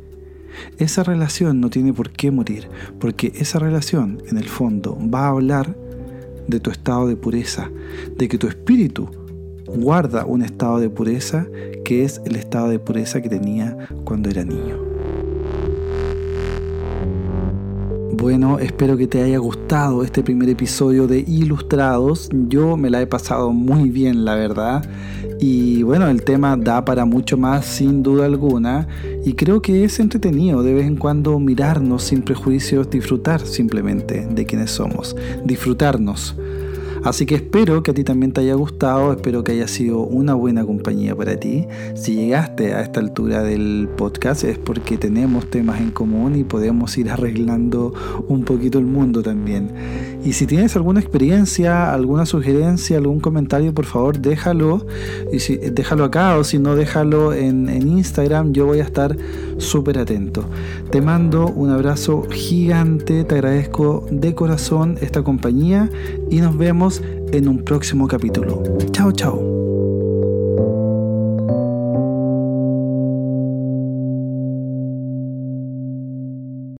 esa 0.77 1.03
relación 1.03 1.61
no 1.61 1.69
tiene 1.69 1.93
por 1.93 2.11
qué 2.11 2.31
morir, 2.31 2.69
porque 2.99 3.31
esa 3.35 3.59
relación 3.59 4.21
en 4.29 4.37
el 4.37 4.47
fondo 4.47 4.97
va 5.13 5.25
a 5.25 5.29
hablar 5.29 5.75
de 6.47 6.59
tu 6.59 6.71
estado 6.71 7.07
de 7.07 7.15
pureza, 7.15 7.69
de 8.17 8.27
que 8.27 8.37
tu 8.37 8.47
espíritu 8.47 9.09
guarda 9.67 10.25
un 10.25 10.41
estado 10.41 10.79
de 10.79 10.89
pureza 10.89 11.47
que 11.85 12.03
es 12.03 12.21
el 12.25 12.35
estado 12.35 12.69
de 12.69 12.79
pureza 12.79 13.21
que 13.21 13.29
tenía 13.29 13.77
cuando 14.03 14.29
era 14.29 14.43
niño. 14.43 14.90
Bueno, 18.21 18.59
espero 18.59 18.97
que 18.97 19.07
te 19.07 19.23
haya 19.23 19.39
gustado 19.39 20.03
este 20.03 20.21
primer 20.21 20.47
episodio 20.47 21.07
de 21.07 21.25
Ilustrados. 21.27 22.29
Yo 22.31 22.77
me 22.77 22.91
la 22.91 23.01
he 23.01 23.07
pasado 23.07 23.51
muy 23.51 23.89
bien, 23.89 24.25
la 24.25 24.35
verdad. 24.35 24.87
Y 25.39 25.81
bueno, 25.81 26.07
el 26.07 26.21
tema 26.23 26.55
da 26.55 26.85
para 26.85 27.05
mucho 27.05 27.35
más 27.35 27.65
sin 27.65 28.03
duda 28.03 28.25
alguna. 28.25 28.87
Y 29.25 29.33
creo 29.33 29.63
que 29.63 29.83
es 29.83 29.99
entretenido 29.99 30.61
de 30.61 30.75
vez 30.75 30.85
en 30.85 30.97
cuando 30.97 31.39
mirarnos 31.39 32.03
sin 32.03 32.21
prejuicios, 32.21 32.91
disfrutar 32.91 33.41
simplemente 33.41 34.27
de 34.27 34.45
quienes 34.45 34.69
somos, 34.69 35.15
disfrutarnos. 35.43 36.35
Así 37.03 37.25
que 37.25 37.35
espero 37.35 37.81
que 37.81 37.91
a 37.91 37.93
ti 37.95 38.03
también 38.03 38.31
te 38.31 38.41
haya 38.41 38.53
gustado, 38.53 39.11
espero 39.11 39.43
que 39.43 39.53
haya 39.53 39.67
sido 39.67 40.01
una 40.01 40.35
buena 40.35 40.63
compañía 40.63 41.15
para 41.15 41.35
ti. 41.35 41.67
Si 41.95 42.15
llegaste 42.15 42.75
a 42.75 42.81
esta 42.81 42.99
altura 42.99 43.41
del 43.41 43.89
podcast 43.97 44.43
es 44.43 44.59
porque 44.59 44.97
tenemos 44.97 45.47
temas 45.47 45.81
en 45.81 45.89
común 45.89 46.35
y 46.35 46.43
podemos 46.43 46.95
ir 46.99 47.09
arreglando 47.09 47.93
un 48.27 48.43
poquito 48.43 48.77
el 48.77 48.85
mundo 48.85 49.23
también. 49.23 49.71
Y 50.23 50.33
si 50.33 50.45
tienes 50.45 50.75
alguna 50.75 50.99
experiencia, 50.99 51.91
alguna 51.91 52.27
sugerencia, 52.27 52.97
algún 52.97 53.19
comentario, 53.19 53.73
por 53.73 53.85
favor 53.85 54.19
déjalo. 54.19 54.85
Y 55.33 55.39
si, 55.39 55.57
déjalo 55.57 56.03
acá 56.03 56.37
o 56.37 56.43
si 56.43 56.59
no, 56.59 56.75
déjalo 56.75 57.33
en, 57.33 57.67
en 57.67 57.87
Instagram. 57.87 58.53
Yo 58.53 58.67
voy 58.67 58.79
a 58.79 58.83
estar 58.83 59.17
súper 59.61 59.99
atento. 59.99 60.43
Te 60.89 61.01
mando 61.01 61.47
un 61.47 61.69
abrazo 61.69 62.27
gigante, 62.29 63.23
te 63.23 63.35
agradezco 63.35 64.05
de 64.11 64.35
corazón 64.35 64.97
esta 65.01 65.23
compañía 65.23 65.89
y 66.29 66.41
nos 66.41 66.57
vemos 66.57 67.01
en 67.31 67.47
un 67.47 67.63
próximo 67.63 68.07
capítulo. 68.07 68.63
Chao, 68.91 69.11
chao. 69.11 70.00